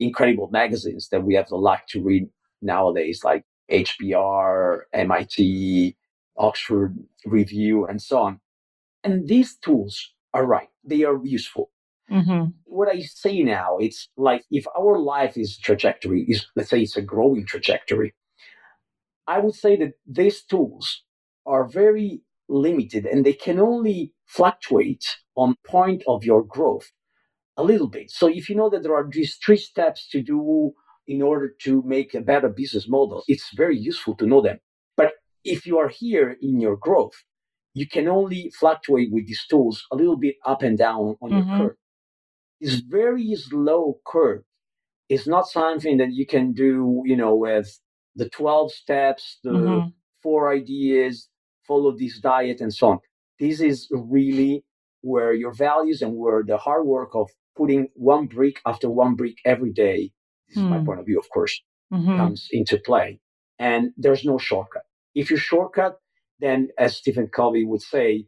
incredible 0.00 0.48
magazines 0.50 1.08
that 1.10 1.22
we 1.22 1.34
have 1.34 1.48
the 1.48 1.56
luck 1.56 1.86
to 1.88 2.02
read 2.02 2.28
nowadays, 2.62 3.22
like 3.24 3.44
HBR, 3.70 4.80
MIT, 4.92 5.96
Oxford 6.36 6.96
Review, 7.24 7.86
and 7.86 8.00
so 8.00 8.18
on. 8.18 8.40
And 9.02 9.28
these 9.28 9.56
tools 9.56 10.12
are 10.32 10.46
right, 10.46 10.68
they 10.84 11.04
are 11.04 11.24
useful. 11.24 11.70
Mm-hmm. 12.10 12.50
What 12.64 12.88
I 12.88 13.00
say 13.00 13.42
now, 13.42 13.78
it's 13.78 14.08
like 14.16 14.44
if 14.50 14.66
our 14.78 14.98
life 14.98 15.36
is 15.36 15.56
trajectory, 15.56 16.24
is 16.28 16.46
let's 16.54 16.70
say 16.70 16.82
it's 16.82 16.96
a 16.96 17.02
growing 17.02 17.46
trajectory, 17.46 18.14
I 19.26 19.38
would 19.38 19.54
say 19.54 19.76
that 19.76 19.94
these 20.06 20.42
tools 20.42 21.02
are 21.46 21.64
very 21.64 22.20
limited 22.48 23.06
and 23.06 23.24
they 23.24 23.32
can 23.32 23.58
only 23.58 24.12
fluctuate 24.26 25.16
on 25.34 25.56
point 25.66 26.02
of 26.06 26.24
your 26.24 26.42
growth 26.42 26.92
a 27.56 27.62
little 27.62 27.88
bit. 27.88 28.10
So 28.10 28.28
if 28.28 28.48
you 28.48 28.56
know 28.56 28.70
that 28.70 28.82
there 28.82 28.94
are 28.94 29.08
these 29.08 29.36
three 29.36 29.56
steps 29.56 30.08
to 30.08 30.22
do 30.22 30.72
in 31.06 31.22
order 31.22 31.54
to 31.62 31.82
make 31.86 32.14
a 32.14 32.20
better 32.20 32.48
business 32.48 32.88
model, 32.88 33.22
it's 33.28 33.50
very 33.54 33.78
useful 33.78 34.14
to 34.16 34.26
know 34.26 34.40
them. 34.40 34.58
But 34.96 35.12
if 35.44 35.66
you 35.66 35.78
are 35.78 35.88
here 35.88 36.36
in 36.40 36.60
your 36.60 36.76
growth, 36.76 37.14
you 37.74 37.88
can 37.88 38.08
only 38.08 38.52
fluctuate 38.58 39.12
with 39.12 39.26
these 39.26 39.44
tools 39.48 39.84
a 39.92 39.96
little 39.96 40.16
bit 40.16 40.36
up 40.46 40.62
and 40.62 40.78
down 40.78 41.16
on 41.20 41.30
mm-hmm. 41.30 41.48
your 41.48 41.58
curve. 41.58 41.76
This 42.60 42.80
very 42.80 43.34
slow 43.34 43.98
curve 44.06 44.42
is 45.08 45.26
not 45.26 45.48
something 45.48 45.98
that 45.98 46.12
you 46.12 46.26
can 46.26 46.52
do, 46.52 47.02
you 47.04 47.16
know, 47.16 47.34
with 47.34 47.78
the 48.16 48.28
12 48.30 48.72
steps, 48.72 49.38
the 49.42 49.50
mm-hmm. 49.50 49.88
four 50.22 50.52
ideas, 50.52 51.28
follow 51.66 51.96
this 51.96 52.20
diet, 52.20 52.60
and 52.60 52.72
so 52.72 52.90
on. 52.90 52.98
This 53.38 53.60
is 53.60 53.88
really 53.90 54.64
where 55.00 55.34
your 55.34 55.52
values 55.52 56.00
and 56.00 56.16
where 56.16 56.42
the 56.42 56.56
hard 56.56 56.86
work 56.86 57.10
of 57.14 57.28
putting 57.56 57.88
one 57.94 58.26
brick 58.26 58.60
after 58.66 58.88
one 58.88 59.14
brick 59.14 59.38
every 59.44 59.72
day, 59.72 60.12
this 60.48 60.58
mm. 60.58 60.64
is 60.64 60.70
my 60.70 60.78
hmm. 60.78 60.86
point 60.86 61.00
of 61.00 61.06
view, 61.06 61.18
of 61.18 61.28
course, 61.30 61.60
mm-hmm. 61.92 62.16
comes 62.16 62.48
into 62.50 62.78
play. 62.78 63.20
And 63.58 63.90
there's 63.96 64.24
no 64.24 64.38
shortcut. 64.38 64.82
If 65.14 65.30
you 65.30 65.36
shortcut, 65.36 65.98
then 66.40 66.68
as 66.78 66.96
Stephen 66.96 67.28
Covey 67.28 67.64
would 67.64 67.82
say, 67.82 68.26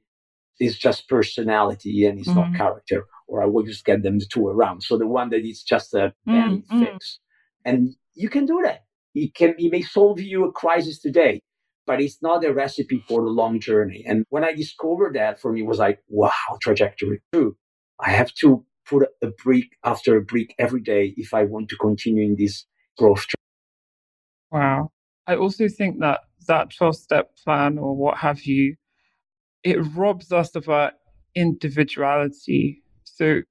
it's 0.59 0.79
just 0.79 1.09
personality 1.09 2.07
and 2.07 2.19
it's 2.19 2.29
mm-hmm. 2.29 2.53
not 2.53 2.57
character, 2.57 3.07
or 3.29 3.43
I 3.43 3.47
will 3.47 3.65
just 3.65 3.85
get 3.85 4.03
them 4.03 4.19
the 4.19 4.27
two 4.27 4.47
around. 4.47 4.83
So 4.83 4.97
the 4.97 5.07
one 5.07 5.31
that 5.31 5.45
is 5.45 5.63
just 5.63 5.93
a 5.95 6.15
mm-hmm. 6.27 6.81
fix. 6.81 7.19
And 7.65 7.95
you 8.15 8.29
can 8.29 8.47
do 8.47 8.61
that. 8.65 8.85
It 9.15 9.35
can 9.35 9.55
it 9.59 9.73
may 9.73 9.83
solve 9.83 10.21
you 10.21 10.45
a 10.45 10.53
crisis 10.53 11.01
today, 11.01 11.41
but 11.87 12.01
it's 12.01 12.23
not 12.23 12.45
a 12.45 12.53
recipe 12.53 13.05
for 13.09 13.23
the 13.23 13.31
long 13.31 13.61
journey. 13.61 14.05
And 14.07 14.25
when 14.31 14.45
I 14.45 14.53
discovered 14.53 15.15
that 15.17 15.41
for 15.41 15.53
me 15.53 15.63
was 15.63 15.79
like, 15.79 16.01
wow, 16.09 16.31
trajectory. 16.63 17.21
True. 17.33 17.57
I 18.01 18.11
have 18.11 18.33
to 18.41 18.65
put 18.89 19.09
a 19.23 19.29
brick 19.43 19.67
after 19.85 20.17
a 20.17 20.23
brick 20.23 20.55
every 20.59 20.81
day 20.81 21.15
if 21.17 21.35
I 21.35 21.45
want 21.45 21.69
to 21.71 21.77
continue 21.77 22.25
in 22.25 22.37
this 22.39 22.65
growth. 22.97 23.27
Wow. 24.51 24.91
I 25.27 25.37
also 25.37 25.69
think 25.69 26.01
that 26.01 26.21
that 26.47 26.75
12 26.77 26.97
step 26.97 27.37
plan 27.45 27.79
or 27.79 27.97
what 27.97 28.19
have 28.19 28.43
you, 28.43 28.77
it 29.65 29.79
robs 29.95 30.33
us 30.33 30.55
of 30.55 30.69
our 30.69 30.93
individuality. 31.35 32.83
So 33.05 33.43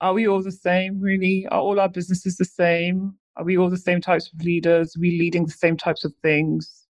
are 0.00 0.14
we 0.14 0.26
all 0.26 0.42
the 0.42 0.52
same, 0.52 1.00
really? 1.00 1.46
Are 1.50 1.60
all 1.60 1.78
our 1.78 1.88
businesses 1.88 2.36
the 2.36 2.44
same? 2.44 3.14
Are 3.36 3.44
we 3.44 3.58
all 3.58 3.70
the 3.70 3.76
same 3.76 4.00
types 4.00 4.30
of 4.32 4.42
leaders? 4.42 4.96
Are 4.96 5.00
we 5.00 5.18
leading 5.18 5.44
the 5.44 5.52
same 5.52 5.76
types 5.76 6.04
of 6.04 6.14
things? 6.22 6.86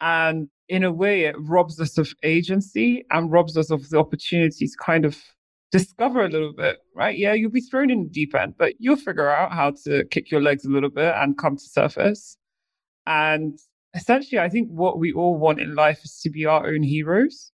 And 0.00 0.48
in 0.68 0.84
a 0.84 0.92
way, 0.92 1.24
it 1.24 1.36
robs 1.38 1.80
us 1.80 1.98
of 1.98 2.12
agency 2.22 3.04
and 3.10 3.32
robs 3.32 3.56
us 3.56 3.70
of 3.70 3.88
the 3.88 3.98
opportunity 3.98 4.66
to 4.66 4.76
kind 4.84 5.04
of 5.04 5.16
discover 5.70 6.24
a 6.24 6.28
little 6.28 6.52
bit, 6.52 6.78
right? 6.94 7.16
Yeah, 7.16 7.34
you'll 7.34 7.50
be 7.50 7.60
thrown 7.60 7.90
in 7.90 8.04
the 8.04 8.10
deep 8.10 8.34
end, 8.34 8.54
but 8.58 8.74
you'll 8.78 8.96
figure 8.96 9.28
out 9.28 9.52
how 9.52 9.72
to 9.84 10.04
kick 10.10 10.30
your 10.30 10.40
legs 10.40 10.64
a 10.64 10.70
little 10.70 10.90
bit 10.90 11.14
and 11.16 11.36
come 11.36 11.56
to 11.56 11.62
surface. 11.62 12.36
And 13.06 13.58
essentially, 13.94 14.38
I 14.38 14.48
think 14.48 14.68
what 14.68 14.98
we 14.98 15.12
all 15.12 15.36
want 15.36 15.60
in 15.60 15.74
life 15.74 16.04
is 16.04 16.20
to 16.22 16.30
be 16.30 16.46
our 16.46 16.66
own 16.66 16.82
heroes. 16.82 17.52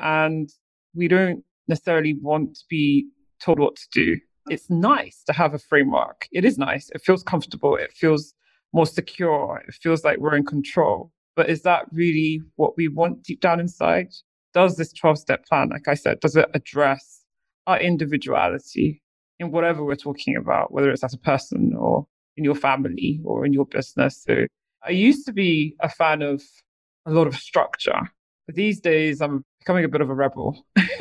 And 0.00 0.50
we 0.94 1.08
don't 1.08 1.42
necessarily 1.68 2.14
want 2.20 2.56
to 2.56 2.64
be 2.68 3.08
told 3.40 3.58
what 3.58 3.76
to 3.76 3.86
do 3.92 4.16
it's 4.48 4.70
nice 4.70 5.22
to 5.26 5.32
have 5.32 5.54
a 5.54 5.58
framework. 5.58 6.28
It 6.32 6.44
is 6.44 6.58
nice. 6.58 6.90
It 6.94 7.02
feels 7.02 7.22
comfortable. 7.22 7.76
It 7.76 7.92
feels 7.92 8.34
more 8.72 8.86
secure. 8.86 9.62
It 9.66 9.74
feels 9.74 10.04
like 10.04 10.18
we're 10.18 10.36
in 10.36 10.44
control. 10.44 11.12
But 11.34 11.50
is 11.50 11.62
that 11.62 11.86
really 11.92 12.40
what 12.56 12.76
we 12.76 12.88
want 12.88 13.22
deep 13.22 13.40
down 13.40 13.60
inside? 13.60 14.08
Does 14.54 14.76
this 14.76 14.92
12 14.92 15.18
step 15.18 15.46
plan, 15.46 15.68
like 15.68 15.88
I 15.88 15.94
said, 15.94 16.20
does 16.20 16.36
it 16.36 16.48
address 16.54 17.22
our 17.66 17.80
individuality 17.80 19.02
in 19.38 19.50
whatever 19.50 19.84
we're 19.84 19.96
talking 19.96 20.36
about, 20.36 20.72
whether 20.72 20.90
it's 20.90 21.04
as 21.04 21.14
a 21.14 21.18
person 21.18 21.74
or 21.76 22.06
in 22.36 22.44
your 22.44 22.54
family 22.54 23.20
or 23.24 23.44
in 23.44 23.52
your 23.52 23.66
business? 23.66 24.22
So 24.26 24.46
I 24.84 24.90
used 24.90 25.26
to 25.26 25.32
be 25.32 25.74
a 25.80 25.88
fan 25.88 26.22
of 26.22 26.42
a 27.06 27.10
lot 27.10 27.26
of 27.26 27.36
structure. 27.36 28.00
But 28.46 28.54
these 28.54 28.80
days, 28.80 29.20
I'm 29.20 29.44
becoming 29.60 29.84
a 29.84 29.88
bit 29.88 30.00
of 30.00 30.10
a 30.10 30.14
rebel. 30.14 30.64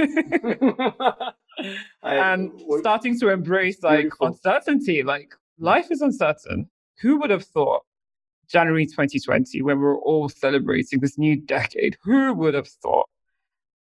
and 2.04 2.52
starting 2.80 3.20
to 3.20 3.30
embrace 3.30 3.82
like 3.84 4.02
beautiful. 4.02 4.28
uncertainty. 4.28 5.04
Like 5.04 5.34
life 5.60 5.92
is 5.92 6.02
uncertain. 6.02 6.70
Who 7.02 7.20
would 7.20 7.30
have 7.30 7.44
thought 7.44 7.84
January 8.48 8.86
2020, 8.86 9.62
when 9.62 9.78
we 9.78 9.84
we're 9.84 9.98
all 9.98 10.30
celebrating 10.30 11.00
this 11.00 11.18
new 11.18 11.36
decade, 11.36 11.98
who 12.04 12.34
would 12.34 12.54
have 12.54 12.68
thought 12.68 13.05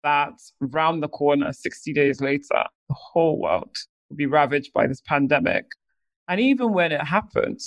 that 0.05 0.39
round 0.61 1.03
the 1.03 1.09
corner, 1.09 1.51
60 1.51 1.91
days 1.91 2.21
later, 2.21 2.63
the 2.87 2.95
whole 2.95 3.41
world 3.41 3.75
would 4.09 4.17
be 4.17 4.27
ravaged 4.27 4.71
by 4.71 4.87
this 4.87 5.01
pandemic? 5.01 5.65
And 6.29 6.39
even 6.39 6.71
when 6.71 6.91
it 6.91 7.01
happened, 7.01 7.59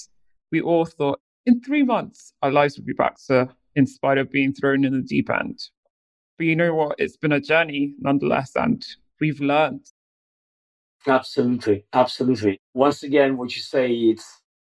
we 0.50 0.60
all 0.60 0.86
thought 0.86 1.20
in 1.44 1.60
three 1.60 1.82
months, 1.82 2.32
our 2.42 2.50
lives 2.50 2.76
would 2.76 2.86
be 2.86 2.92
back 2.92 3.16
to 3.26 3.48
in 3.74 3.86
spite 3.86 4.18
of 4.18 4.30
being 4.30 4.52
thrown 4.52 4.84
in 4.84 4.92
the 4.92 5.02
deep 5.02 5.30
end. 5.30 5.58
But 6.36 6.46
you 6.46 6.56
know 6.56 6.74
what? 6.74 6.96
It's 6.98 7.16
been 7.16 7.32
a 7.32 7.40
journey 7.40 7.94
nonetheless, 7.98 8.52
and 8.54 8.84
we've 9.20 9.40
learned. 9.40 9.86
Absolutely. 11.06 11.86
Absolutely. 11.92 12.60
Once 12.74 13.02
again, 13.02 13.36
what 13.36 13.54
you 13.56 13.62
say, 13.62 13.90
it 13.92 14.20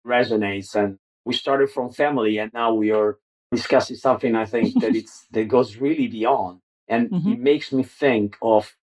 resonates. 0.06 0.76
And 0.76 0.98
we 1.26 1.34
started 1.34 1.70
from 1.72 1.92
family, 1.92 2.38
and 2.38 2.52
now 2.54 2.74
we 2.74 2.92
are 2.92 3.18
discussing 3.52 3.96
something 3.96 4.36
I 4.36 4.46
think 4.46 4.80
that 4.82 4.96
it's 5.02 5.26
that 5.32 5.48
goes 5.48 5.78
really 5.78 6.08
beyond. 6.08 6.60
And 6.88 7.10
mm-hmm. 7.10 7.32
it 7.34 7.40
makes 7.40 7.72
me 7.72 7.84
think 7.84 8.38
of 8.42 8.76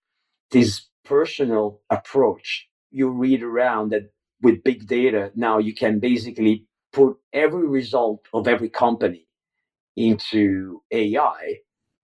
this 0.50 0.88
personal 1.04 1.80
approach. 1.90 2.68
You 2.90 3.10
read 3.10 3.42
around 3.42 3.90
that 3.90 4.10
with 4.42 4.64
big 4.64 4.86
data, 4.86 5.30
now 5.34 5.58
you 5.58 5.74
can 5.74 6.00
basically 6.00 6.66
put 6.92 7.16
every 7.32 7.66
result 7.68 8.26
of 8.32 8.48
every 8.48 8.68
company 8.68 9.26
into 9.96 10.82
AI, 10.90 11.58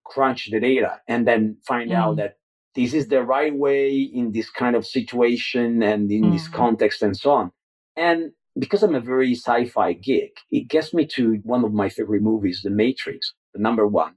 crunch 0.05 0.51
the 0.51 0.61
data, 0.61 1.01
and 1.09 1.27
then 1.27 1.57
find 1.67 1.91
mm. 1.91 1.95
out 1.95 2.17
that 2.17 2.37
this 2.75 2.93
is 2.93 3.09
the 3.09 3.23
right 3.23 3.55
way 3.55 3.99
in 4.01 4.33
this 4.33 4.51
kind 4.51 4.77
of 4.77 4.87
situation 4.87 5.83
and 5.83 6.11
in 6.13 6.25
mm. 6.25 6.33
this 6.33 6.47
context 6.47 7.03
and 7.03 7.17
so 7.17 7.31
on. 7.31 7.53
And 7.97 8.33
because 8.59 8.83
I'm 8.83 8.95
a 8.95 9.01
very 9.01 9.35
sci-fi 9.35 9.95
geek, 9.95 10.39
it 10.51 10.69
gets 10.69 10.93
me 10.93 11.07
to 11.09 11.41
one 11.43 11.65
of 11.65 11.73
my 11.73 11.89
favorite 11.89 12.23
movies, 12.23 12.61
The 12.63 12.71
Matrix, 12.71 13.33
the 13.55 13.61
number 13.61 13.87
one. 13.87 14.15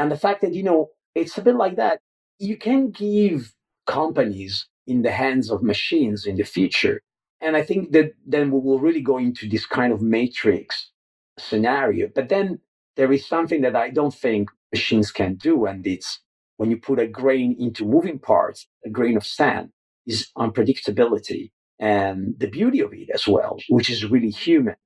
And 0.00 0.10
the 0.10 0.16
fact 0.16 0.40
that, 0.40 0.54
you 0.54 0.62
know, 0.62 0.88
it's 1.14 1.36
a 1.36 1.42
bit 1.42 1.56
like 1.56 1.76
that. 1.76 2.00
You 2.38 2.56
can 2.56 2.90
give 2.90 3.52
companies 3.86 4.66
in 4.86 5.02
the 5.02 5.10
hands 5.10 5.50
of 5.50 5.62
machines 5.62 6.24
in 6.24 6.36
the 6.36 6.44
future. 6.56 7.02
And 7.42 7.54
I 7.54 7.62
think 7.62 7.92
that 7.92 8.12
then 8.26 8.50
we 8.50 8.60
will 8.60 8.80
really 8.80 9.02
go 9.02 9.18
into 9.18 9.46
this 9.46 9.66
kind 9.66 9.92
of 9.92 10.00
matrix 10.00 10.90
scenario. 11.38 12.08
But 12.14 12.30
then 12.30 12.60
there 12.96 13.12
is 13.12 13.26
something 13.26 13.60
that 13.60 13.76
I 13.76 13.90
don't 13.90 14.14
think 14.14 14.48
machines 14.72 15.12
can 15.12 15.34
do, 15.34 15.66
and 15.66 15.86
it's 15.86 16.20
when 16.56 16.70
you 16.70 16.78
put 16.78 16.98
a 16.98 17.06
grain 17.06 17.56
into 17.58 17.84
moving 17.84 18.18
parts, 18.18 18.66
a 18.86 18.90
grain 18.90 19.16
of 19.18 19.26
sand 19.26 19.70
is 20.06 20.28
unpredictability 20.38 21.50
and 21.78 22.34
the 22.38 22.48
beauty 22.48 22.80
of 22.80 22.92
it 22.94 23.10
as 23.12 23.28
well, 23.28 23.58
which 23.68 23.90
is 23.90 24.10
really 24.14 24.30
human. 24.30 24.76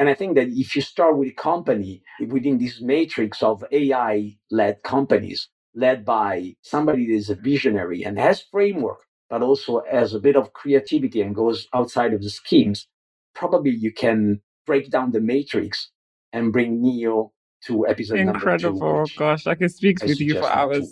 And 0.00 0.08
I 0.08 0.14
think 0.14 0.34
that 0.36 0.48
if 0.48 0.74
you 0.74 0.80
start 0.80 1.18
with 1.18 1.28
a 1.28 1.32
company 1.32 2.02
within 2.26 2.56
this 2.56 2.80
matrix 2.80 3.42
of 3.42 3.62
AI 3.70 4.34
led 4.50 4.82
companies, 4.82 5.50
led 5.74 6.06
by 6.06 6.54
somebody 6.62 7.06
that 7.08 7.12
is 7.12 7.28
a 7.28 7.34
visionary 7.34 8.02
and 8.02 8.18
has 8.18 8.40
framework, 8.40 9.00
but 9.28 9.42
also 9.42 9.82
has 9.92 10.14
a 10.14 10.18
bit 10.18 10.36
of 10.36 10.54
creativity 10.54 11.20
and 11.20 11.34
goes 11.34 11.68
outside 11.74 12.14
of 12.14 12.22
the 12.22 12.30
schemes, 12.30 12.88
probably 13.34 13.72
you 13.72 13.92
can 13.92 14.40
break 14.64 14.90
down 14.90 15.12
the 15.12 15.20
matrix 15.20 15.90
and 16.32 16.50
bring 16.50 16.80
Neo 16.80 17.32
to 17.66 17.86
episode 17.86 18.20
Incredible. 18.20 19.04
Two, 19.04 19.18
Gosh, 19.18 19.46
I 19.46 19.54
can 19.54 19.68
speak 19.68 20.02
with 20.02 20.18
you 20.18 20.40
for 20.40 20.48
hours. 20.48 20.90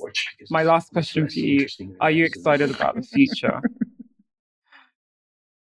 My 0.51 0.65
last 0.65 0.93
question 0.93 1.29
for 1.29 1.39
you 1.39 1.67
Are 2.03 2.11
you 2.11 2.27
excited 2.27 2.71
about 2.71 2.97
the 2.97 3.03
future? 3.03 3.63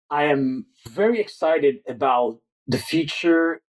I 0.09 0.23
am 0.23 0.65
very 0.87 1.19
excited 1.19 1.81
about 1.87 2.39
the 2.67 2.77
future 2.77 3.61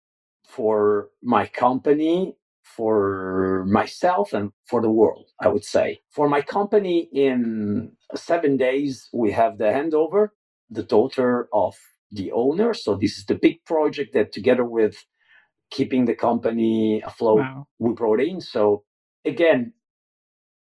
for 0.48 1.10
my 1.22 1.46
company, 1.46 2.36
for 2.62 3.64
myself, 3.68 4.32
and 4.32 4.52
for 4.66 4.80
the 4.80 4.90
world, 4.90 5.30
I 5.40 5.48
would 5.48 5.64
say. 5.64 6.00
For 6.10 6.28
my 6.28 6.42
company, 6.42 7.08
in 7.12 7.92
seven 8.14 8.56
days, 8.56 9.08
we 9.12 9.32
have 9.32 9.58
the 9.58 9.66
handover, 9.66 10.28
the 10.70 10.82
daughter 10.82 11.48
of 11.52 11.74
the 12.10 12.32
owner. 12.32 12.74
So, 12.74 12.96
this 12.96 13.18
is 13.18 13.26
the 13.26 13.34
big 13.34 13.64
project 13.64 14.14
that, 14.14 14.32
together 14.32 14.64
with 14.64 14.96
keeping 15.70 16.04
the 16.04 16.14
company 16.14 17.02
afloat, 17.04 17.40
wow. 17.40 17.66
we 17.78 17.92
brought 17.92 18.20
in. 18.20 18.40
So, 18.40 18.84
again, 19.24 19.72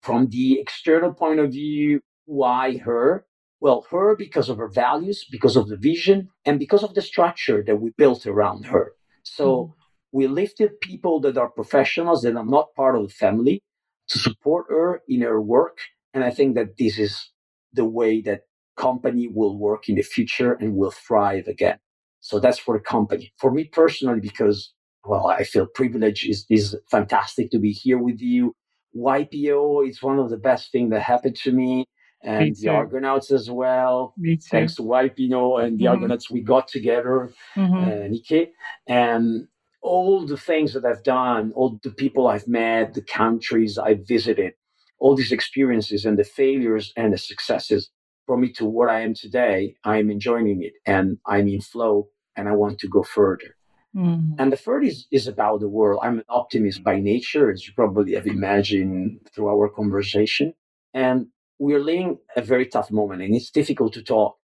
from 0.01 0.27
the 0.29 0.59
external 0.59 1.13
point 1.13 1.39
of 1.39 1.51
view, 1.51 2.01
why 2.25 2.77
her? 2.77 3.25
Well, 3.63 3.85
her 3.91 4.17
because 4.17 4.49
of 4.49 4.57
her 4.57 4.67
values, 4.67 5.25
because 5.31 5.55
of 5.55 5.69
the 5.69 5.77
vision, 5.77 6.27
and 6.43 6.59
because 6.59 6.83
of 6.83 6.95
the 6.95 7.01
structure 7.01 7.63
that 7.65 7.77
we 7.77 7.91
built 7.97 8.27
around 8.27 8.65
her. 8.65 8.91
So 9.23 9.45
mm. 9.47 9.73
we 10.11 10.27
lifted 10.27 10.81
people 10.81 11.21
that 11.21 11.37
are 11.37 11.47
professionals 11.47 12.23
that 12.23 12.35
are 12.35 12.45
not 12.45 12.75
part 12.75 12.97
of 12.97 13.03
the 13.07 13.13
family 13.13 13.63
to 14.09 14.19
support 14.19 14.65
her 14.69 15.01
in 15.07 15.21
her 15.21 15.41
work. 15.41 15.77
And 16.13 16.25
I 16.25 16.29
think 16.29 16.55
that 16.55 16.75
this 16.77 16.99
is 16.99 17.31
the 17.71 17.85
way 17.85 18.19
that 18.23 18.41
company 18.75 19.29
will 19.33 19.57
work 19.57 19.87
in 19.87 19.95
the 19.95 20.01
future 20.01 20.51
and 20.59 20.75
will 20.75 20.91
thrive 20.91 21.47
again. 21.47 21.79
So 22.19 22.41
that's 22.41 22.59
for 22.59 22.77
the 22.77 22.83
company. 22.83 23.31
For 23.37 23.49
me 23.49 23.63
personally, 23.63 24.19
because 24.19 24.73
well, 25.05 25.27
I 25.27 25.45
feel 25.45 25.67
privileged. 25.67 26.29
is 26.29 26.45
is 26.49 26.75
fantastic 26.91 27.49
to 27.51 27.59
be 27.59 27.71
here 27.71 27.97
with 27.97 28.19
you. 28.19 28.55
YPO 28.93 29.87
is 29.87 30.03
one 30.03 30.19
of 30.19 30.29
the 30.29 30.43
best 30.49 30.69
things 30.73 30.91
that 30.91 31.01
happened 31.13 31.37
to 31.45 31.53
me 31.53 31.85
and 32.23 32.55
the 32.55 32.69
Argonauts 32.69 33.31
as 33.31 33.49
well. 33.51 34.13
Thanks 34.49 34.75
to 34.75 34.81
YPO 34.83 35.63
and 35.63 35.77
the 35.77 35.85
mm-hmm. 35.85 35.87
Argonauts, 35.87 36.31
we 36.31 36.41
got 36.41 36.67
together, 36.67 37.33
mm-hmm. 37.55 37.75
uh, 37.75 38.07
Nike, 38.07 38.51
and 38.87 39.47
all 39.81 40.25
the 40.25 40.37
things 40.37 40.73
that 40.73 40.85
I've 40.85 41.03
done, 41.03 41.51
all 41.55 41.79
the 41.83 41.91
people 41.91 42.27
I've 42.27 42.47
met, 42.47 42.93
the 42.93 43.01
countries 43.01 43.77
I've 43.77 44.07
visited, 44.07 44.53
all 44.99 45.15
these 45.15 45.33
experiences 45.33 46.05
and 46.05 46.17
the 46.17 46.23
failures 46.23 46.93
and 46.95 47.11
the 47.13 47.17
successes 47.17 47.89
brought 48.25 48.39
me 48.39 48.51
to 48.53 48.65
what 48.65 48.89
I 48.89 49.01
am 49.01 49.13
today. 49.13 49.75
I'm 49.83 50.09
enjoying 50.09 50.63
it 50.63 50.73
and 50.85 51.17
I'm 51.25 51.49
in 51.49 51.59
flow 51.59 52.07
and 52.37 52.47
I 52.47 52.53
want 52.53 52.79
to 52.79 52.87
go 52.87 53.03
further. 53.03 53.57
Mm. 53.95 54.35
And 54.39 54.51
the 54.51 54.57
third 54.57 54.85
is, 54.85 55.05
is 55.11 55.27
about 55.27 55.59
the 55.59 55.69
world. 55.69 55.99
I'm 56.01 56.19
an 56.19 56.25
optimist 56.29 56.83
by 56.83 56.99
nature, 56.99 57.51
as 57.51 57.67
you 57.67 57.73
probably 57.75 58.13
have 58.13 58.25
imagined 58.25 59.19
through 59.35 59.49
our 59.49 59.69
conversation. 59.69 60.53
And 60.93 61.27
we 61.59 61.73
are 61.73 61.83
living 61.83 62.17
a 62.35 62.41
very 62.41 62.65
tough 62.67 62.91
moment, 62.91 63.21
and 63.21 63.35
it's 63.35 63.49
difficult 63.51 63.93
to 63.93 64.03
talk 64.03 64.37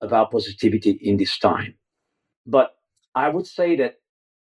about 0.00 0.32
positivity 0.32 0.98
in 1.02 1.16
this 1.16 1.38
time. 1.38 1.74
But 2.46 2.76
I 3.14 3.28
would 3.28 3.46
say 3.46 3.76
that 3.76 3.96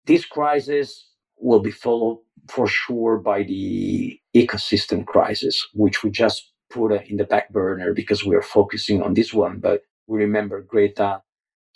this 0.07 0.25
crisis 0.25 1.11
will 1.39 1.61
be 1.61 1.71
followed 1.71 2.21
for 2.49 2.67
sure 2.67 3.19
by 3.19 3.43
the 3.43 4.19
ecosystem 4.35 5.05
crisis, 5.05 5.67
which 5.75 6.03
we 6.03 6.11
just 6.11 6.53
put 6.71 6.93
in 6.93 7.17
the 7.17 7.25
back 7.25 7.53
burner 7.53 7.93
because 7.93 8.25
we 8.25 8.35
are 8.35 8.43
focusing 8.43 9.03
on 9.03 9.15
this 9.15 9.35
one. 9.35 9.59
But 9.59 9.83
we 10.07 10.19
remember 10.19 10.63
Greta 10.63 11.23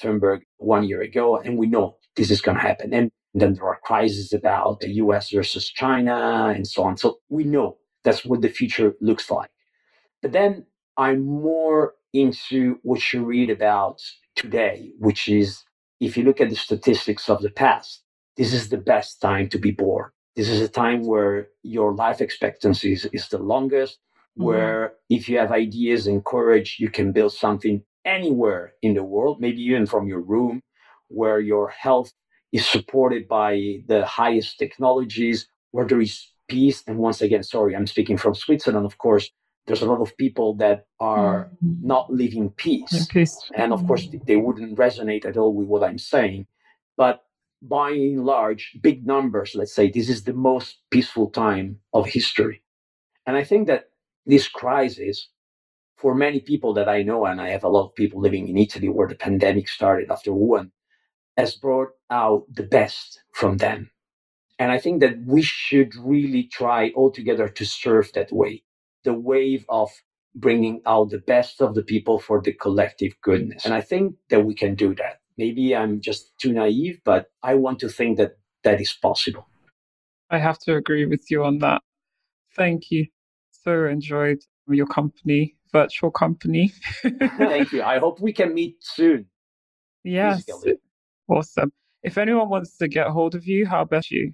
Thunberg 0.03 0.40
one 0.59 0.85
year 0.85 1.03
ago, 1.03 1.37
and 1.38 1.59
we 1.59 1.66
know 1.66 1.97
this 2.16 2.31
is 2.31 2.40
going 2.40 2.57
to 2.57 2.62
happen. 2.62 2.93
And 2.95 3.11
then 3.35 3.55
there 3.55 3.66
are 3.66 3.79
crises 3.85 4.33
about 4.33 4.81
the 4.81 4.90
US 4.95 5.31
versus 5.31 5.69
China 5.69 6.53
and 6.55 6.66
so 6.66 6.83
on. 6.85 6.97
So 6.97 7.19
we 7.29 7.45
know 7.45 7.79
that's 8.04 8.25
what 8.25 8.42
the 8.42 8.48
future 8.48 8.94
looks 9.00 9.31
like. 9.31 9.50
But 10.23 10.33
then 10.33 10.66
I'm 10.96 11.25
more 11.25 11.94
into 12.12 12.79
what 12.83 13.12
you 13.12 13.25
read 13.25 13.50
about 13.50 14.02
today, 14.37 14.92
which 14.98 15.29
is 15.29 15.62
if 16.00 16.16
you 16.16 16.25
look 16.25 16.40
at 16.40 16.50
the 16.50 16.56
statistics 16.56 17.29
of 17.29 17.42
the 17.42 17.50
past, 17.50 18.02
this 18.37 18.52
is 18.52 18.68
the 18.68 18.79
best 18.79 19.21
time 19.21 19.48
to 19.50 19.58
be 19.58 19.71
born. 19.71 20.10
This 20.37 20.48
is 20.48 20.60
a 20.60 20.68
time 20.68 21.06
where 21.06 21.48
your 21.62 21.94
life 21.94 22.21
expectancy 22.21 22.92
is, 22.92 23.04
is 23.12 23.29
the 23.29 23.38
longest, 23.38 23.98
mm-hmm. 23.98 24.44
where 24.44 24.92
if 25.08 25.29
you 25.29 25.38
have 25.38 25.52
ideas 25.52 26.06
and 26.06 26.25
courage, 26.25 26.77
you 26.79 26.90
can 26.90 27.12
build 27.12 27.33
something 27.33 27.83
anywhere 28.04 28.73
in 28.83 28.94
the 28.94 29.04
world, 29.04 29.40
maybe 29.40 29.60
even 29.62 29.87
from 29.87 30.06
your 30.06 30.21
room, 30.21 30.62
where 31.08 31.40
your 31.40 31.68
health 31.68 32.12
is 32.52 32.66
supported 32.66 33.29
by 33.29 33.83
the 33.87 34.04
highest 34.06 34.58
technologies, 34.58 35.48
where 35.73 35.87
there 35.87 36.00
is 36.00 36.29
peace. 36.48 36.83
And 36.87 36.98
once 36.98 37.21
again, 37.21 37.42
sorry, 37.42 37.77
I'm 37.77 37.87
speaking 37.87 38.16
from 38.16 38.35
Switzerland, 38.35 38.87
of 38.87 38.98
course. 38.98 39.31
There's 39.67 39.83
a 39.83 39.87
lot 39.87 40.00
of 40.00 40.17
people 40.17 40.54
that 40.56 40.87
are 40.98 41.50
mm-hmm. 41.65 41.87
not 41.87 42.13
living 42.13 42.50
peace. 42.50 43.06
peace. 43.06 43.50
And 43.54 43.73
of 43.73 43.87
course, 43.87 44.08
they 44.27 44.37
wouldn't 44.37 44.79
resonate 44.79 45.25
at 45.25 45.37
all 45.37 45.54
with 45.54 45.69
what 45.69 45.85
I'm 45.85 45.98
saying. 45.98 46.46
But 46.96 47.25
by 47.63 47.90
and 47.90 48.25
large, 48.25 48.77
big 48.81 49.06
numbers, 49.06 49.54
let's 49.54 49.75
say, 49.75 49.90
this 49.90 50.08
is 50.08 50.25
the 50.25 50.33
most 50.33 50.79
peaceful 50.90 51.31
time 51.31 51.79
of 51.92 52.06
history. 52.06 52.63
And 53.27 53.37
I 53.37 53.44
think 53.44 53.67
that 53.69 53.90
this 54.27 54.48
crisis, 54.48 55.29
for 55.96 56.15
many 56.15 56.40
people 56.40 56.75
that 56.75 56.88
I 56.88 57.02
know, 57.02 57.27
and 57.27 57.40
I 57.40 57.50
have 57.50 57.65
a 57.65 57.69
lot 57.69 57.87
of 57.87 57.94
people 57.94 58.21
living 58.21 58.48
in 58.48 58.56
Italy 58.58 58.88
where 58.88 59.08
the 59.08 59.15
pandemic 59.15 59.69
started 59.69 60.11
after 60.11 60.31
Wuhan, 60.31 60.71
has 61.37 61.54
brought 61.54 61.90
out 62.11 62.44
the 62.52 62.63
best 62.63 63.23
from 63.33 63.58
them. 63.58 63.90
And 64.58 64.71
I 64.71 64.79
think 64.79 65.00
that 65.00 65.23
we 65.25 65.42
should 65.42 65.94
really 65.96 66.44
try 66.44 66.92
altogether 66.94 67.48
to 67.48 67.65
serve 67.65 68.13
that 68.13 68.33
way. 68.33 68.63
The 69.05 69.15
wave 69.15 69.65
of 69.69 69.90
bringing 70.35 70.81
out 70.87 71.11
the 71.11 71.19
best 71.19 71.61
of 71.61 71.75
the 71.75 71.83
people 71.83 72.19
for 72.19 72.40
the 72.40 72.53
collective 72.53 73.13
goodness. 73.23 73.65
And 73.65 73.75
I 73.75 73.81
think 73.81 74.15
that 74.29 74.44
we 74.44 74.55
can 74.55 74.75
do 74.75 74.94
that. 74.94 75.21
Maybe 75.37 75.75
I'm 75.75 76.01
just 76.01 76.37
too 76.38 76.53
naive, 76.53 77.01
but 77.05 77.27
I 77.42 77.55
want 77.55 77.79
to 77.81 77.88
think 77.88 78.19
that 78.19 78.33
that 78.63 78.81
is 78.81 78.92
possible. 78.92 79.46
I 80.31 80.38
have 80.38 80.59
to 80.61 80.77
agree 80.77 81.07
with 81.07 81.31
you 81.31 81.44
on 81.44 81.59
that. 81.59 81.83
Thank 82.55 82.90
you. 82.90 83.07
So 83.51 83.87
enjoyed 83.87 84.38
your 84.69 84.87
company, 84.87 85.57
virtual 85.73 86.11
company. 86.11 86.73
Thank 87.03 87.73
you. 87.73 87.83
I 87.83 87.98
hope 87.98 88.21
we 88.21 88.33
can 88.33 88.55
meet 88.55 88.77
soon. 88.81 89.27
Yes. 90.05 90.44
Physically. 90.44 90.75
Awesome. 91.29 91.73
If 92.03 92.19
anyone 92.19 92.48
wants 92.48 92.77
to 92.79 92.88
get 92.88 93.09
hold 93.09 93.35
of 93.35 93.46
you, 93.46 93.67
how 93.67 93.85
best 93.85 94.11
you? 94.11 94.33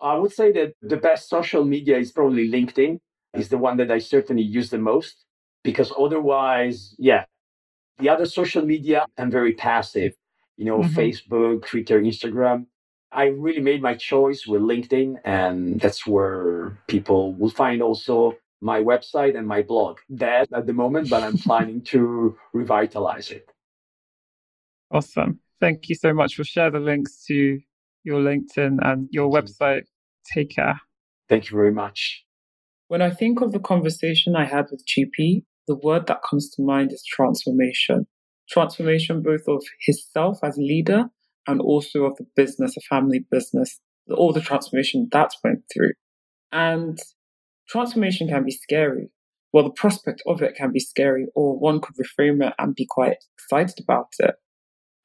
I 0.00 0.16
would 0.16 0.32
say 0.32 0.52
that 0.52 0.74
the 0.82 0.96
best 0.96 1.28
social 1.28 1.64
media 1.64 1.98
is 1.98 2.12
probably 2.12 2.50
LinkedIn 2.50 2.98
is 3.34 3.48
the 3.48 3.58
one 3.58 3.76
that 3.78 3.90
I 3.90 3.98
certainly 3.98 4.42
use 4.42 4.70
the 4.70 4.78
most 4.78 5.24
because 5.62 5.92
otherwise, 5.98 6.94
yeah, 6.98 7.24
the 7.98 8.08
other 8.08 8.26
social 8.26 8.64
media, 8.64 9.06
I'm 9.18 9.30
very 9.30 9.54
passive, 9.54 10.14
you 10.56 10.64
know, 10.64 10.80
mm-hmm. 10.80 10.94
Facebook, 10.94 11.66
Twitter, 11.66 12.00
Instagram. 12.00 12.66
I 13.10 13.26
really 13.26 13.60
made 13.60 13.80
my 13.80 13.94
choice 13.94 14.46
with 14.46 14.62
LinkedIn, 14.62 15.16
and 15.24 15.80
that's 15.80 16.06
where 16.06 16.78
people 16.88 17.32
will 17.34 17.50
find 17.50 17.80
also 17.80 18.36
my 18.60 18.80
website 18.80 19.36
and 19.38 19.46
my 19.46 19.62
blog. 19.62 19.98
That 20.08 20.48
at 20.52 20.66
the 20.66 20.72
moment, 20.72 21.10
but 21.10 21.22
I'm 21.22 21.38
planning 21.48 21.82
to 21.92 22.36
revitalize 22.52 23.30
it. 23.30 23.48
Awesome. 24.90 25.40
Thank 25.60 25.88
you 25.88 25.94
so 25.94 26.12
much. 26.12 26.36
We'll 26.36 26.44
share 26.44 26.70
the 26.70 26.80
links 26.80 27.24
to 27.26 27.60
your 28.02 28.20
LinkedIn 28.20 28.78
and 28.82 29.08
your 29.10 29.30
website. 29.30 29.84
Take 30.32 30.50
care. 30.50 30.80
Thank 31.28 31.50
you 31.50 31.56
very 31.56 31.72
much. 31.72 32.23
When 32.88 33.02
I 33.02 33.10
think 33.10 33.40
of 33.40 33.52
the 33.52 33.60
conversation 33.60 34.36
I 34.36 34.44
had 34.44 34.66
with 34.70 34.84
GP, 34.86 35.44
the 35.66 35.76
word 35.76 36.06
that 36.06 36.22
comes 36.28 36.50
to 36.50 36.62
mind 36.62 36.92
is 36.92 37.02
transformation. 37.04 38.06
Transformation 38.48 39.22
both 39.22 39.48
of 39.48 39.64
himself 39.86 40.38
as 40.42 40.56
leader 40.58 41.06
and 41.46 41.60
also 41.60 42.04
of 42.04 42.16
the 42.16 42.26
business, 42.36 42.76
a 42.76 42.80
family 42.80 43.24
business, 43.30 43.80
all 44.10 44.32
the 44.32 44.40
transformation 44.40 45.08
that's 45.10 45.38
went 45.42 45.60
through. 45.72 45.92
And 46.52 46.98
transformation 47.68 48.28
can 48.28 48.44
be 48.44 48.50
scary. 48.50 49.10
Well, 49.52 49.64
the 49.64 49.70
prospect 49.70 50.22
of 50.26 50.42
it 50.42 50.56
can 50.56 50.72
be 50.72 50.80
scary, 50.80 51.26
or 51.34 51.58
one 51.58 51.80
could 51.80 51.94
reframe 51.96 52.46
it 52.46 52.54
and 52.58 52.74
be 52.74 52.86
quite 52.88 53.16
excited 53.38 53.76
about 53.82 54.08
it. 54.18 54.34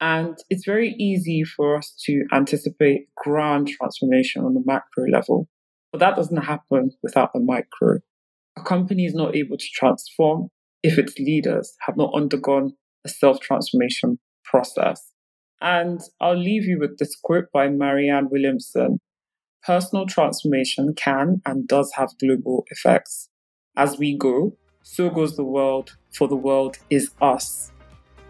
And 0.00 0.36
it's 0.48 0.64
very 0.66 0.94
easy 0.98 1.44
for 1.44 1.76
us 1.76 1.94
to 2.06 2.24
anticipate 2.32 3.08
grand 3.16 3.68
transformation 3.68 4.44
on 4.44 4.54
the 4.54 4.62
macro 4.64 5.06
level. 5.10 5.48
But 5.92 5.98
that 5.98 6.16
doesn't 6.16 6.36
happen 6.36 6.92
without 7.02 7.32
the 7.32 7.40
micro. 7.40 7.98
A 8.56 8.62
company 8.62 9.04
is 9.04 9.14
not 9.14 9.34
able 9.34 9.56
to 9.56 9.66
transform 9.74 10.48
if 10.82 10.98
its 10.98 11.18
leaders 11.18 11.74
have 11.86 11.96
not 11.96 12.12
undergone 12.14 12.74
a 13.04 13.08
self 13.08 13.40
transformation 13.40 14.18
process. 14.44 15.12
And 15.60 16.00
I'll 16.20 16.36
leave 16.36 16.64
you 16.64 16.78
with 16.78 16.98
this 16.98 17.16
quote 17.22 17.46
by 17.52 17.68
Marianne 17.68 18.28
Williamson 18.30 18.98
Personal 19.62 20.06
transformation 20.06 20.94
can 20.94 21.42
and 21.44 21.68
does 21.68 21.92
have 21.94 22.18
global 22.18 22.64
effects. 22.70 23.28
As 23.76 23.98
we 23.98 24.16
go, 24.16 24.56
so 24.82 25.10
goes 25.10 25.36
the 25.36 25.44
world, 25.44 25.96
for 26.14 26.26
the 26.28 26.36
world 26.36 26.78
is 26.88 27.10
us. 27.20 27.70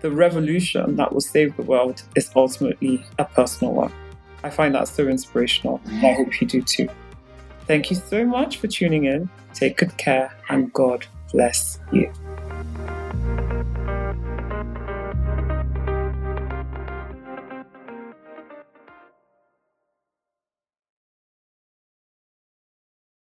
The 0.00 0.11
revolution 0.11 0.96
that 0.96 1.12
will 1.12 1.20
save 1.20 1.56
the 1.56 1.62
world 1.62 2.02
is 2.16 2.30
ultimately 2.34 3.04
a 3.18 3.24
personal 3.24 3.74
one. 3.74 3.92
I 4.42 4.50
find 4.50 4.74
that 4.74 4.88
so 4.88 5.06
inspirational, 5.06 5.80
and 5.84 6.04
I 6.04 6.14
hope 6.14 6.40
you 6.40 6.48
do 6.48 6.62
too. 6.62 6.88
Thank 7.70 7.88
you 7.88 7.94
so 7.94 8.26
much 8.26 8.56
for 8.56 8.66
tuning 8.66 9.04
in. 9.04 9.30
Take 9.54 9.76
good 9.76 9.96
care, 9.96 10.36
and 10.48 10.72
God 10.72 11.06
bless 11.30 11.78
you. 11.92 12.12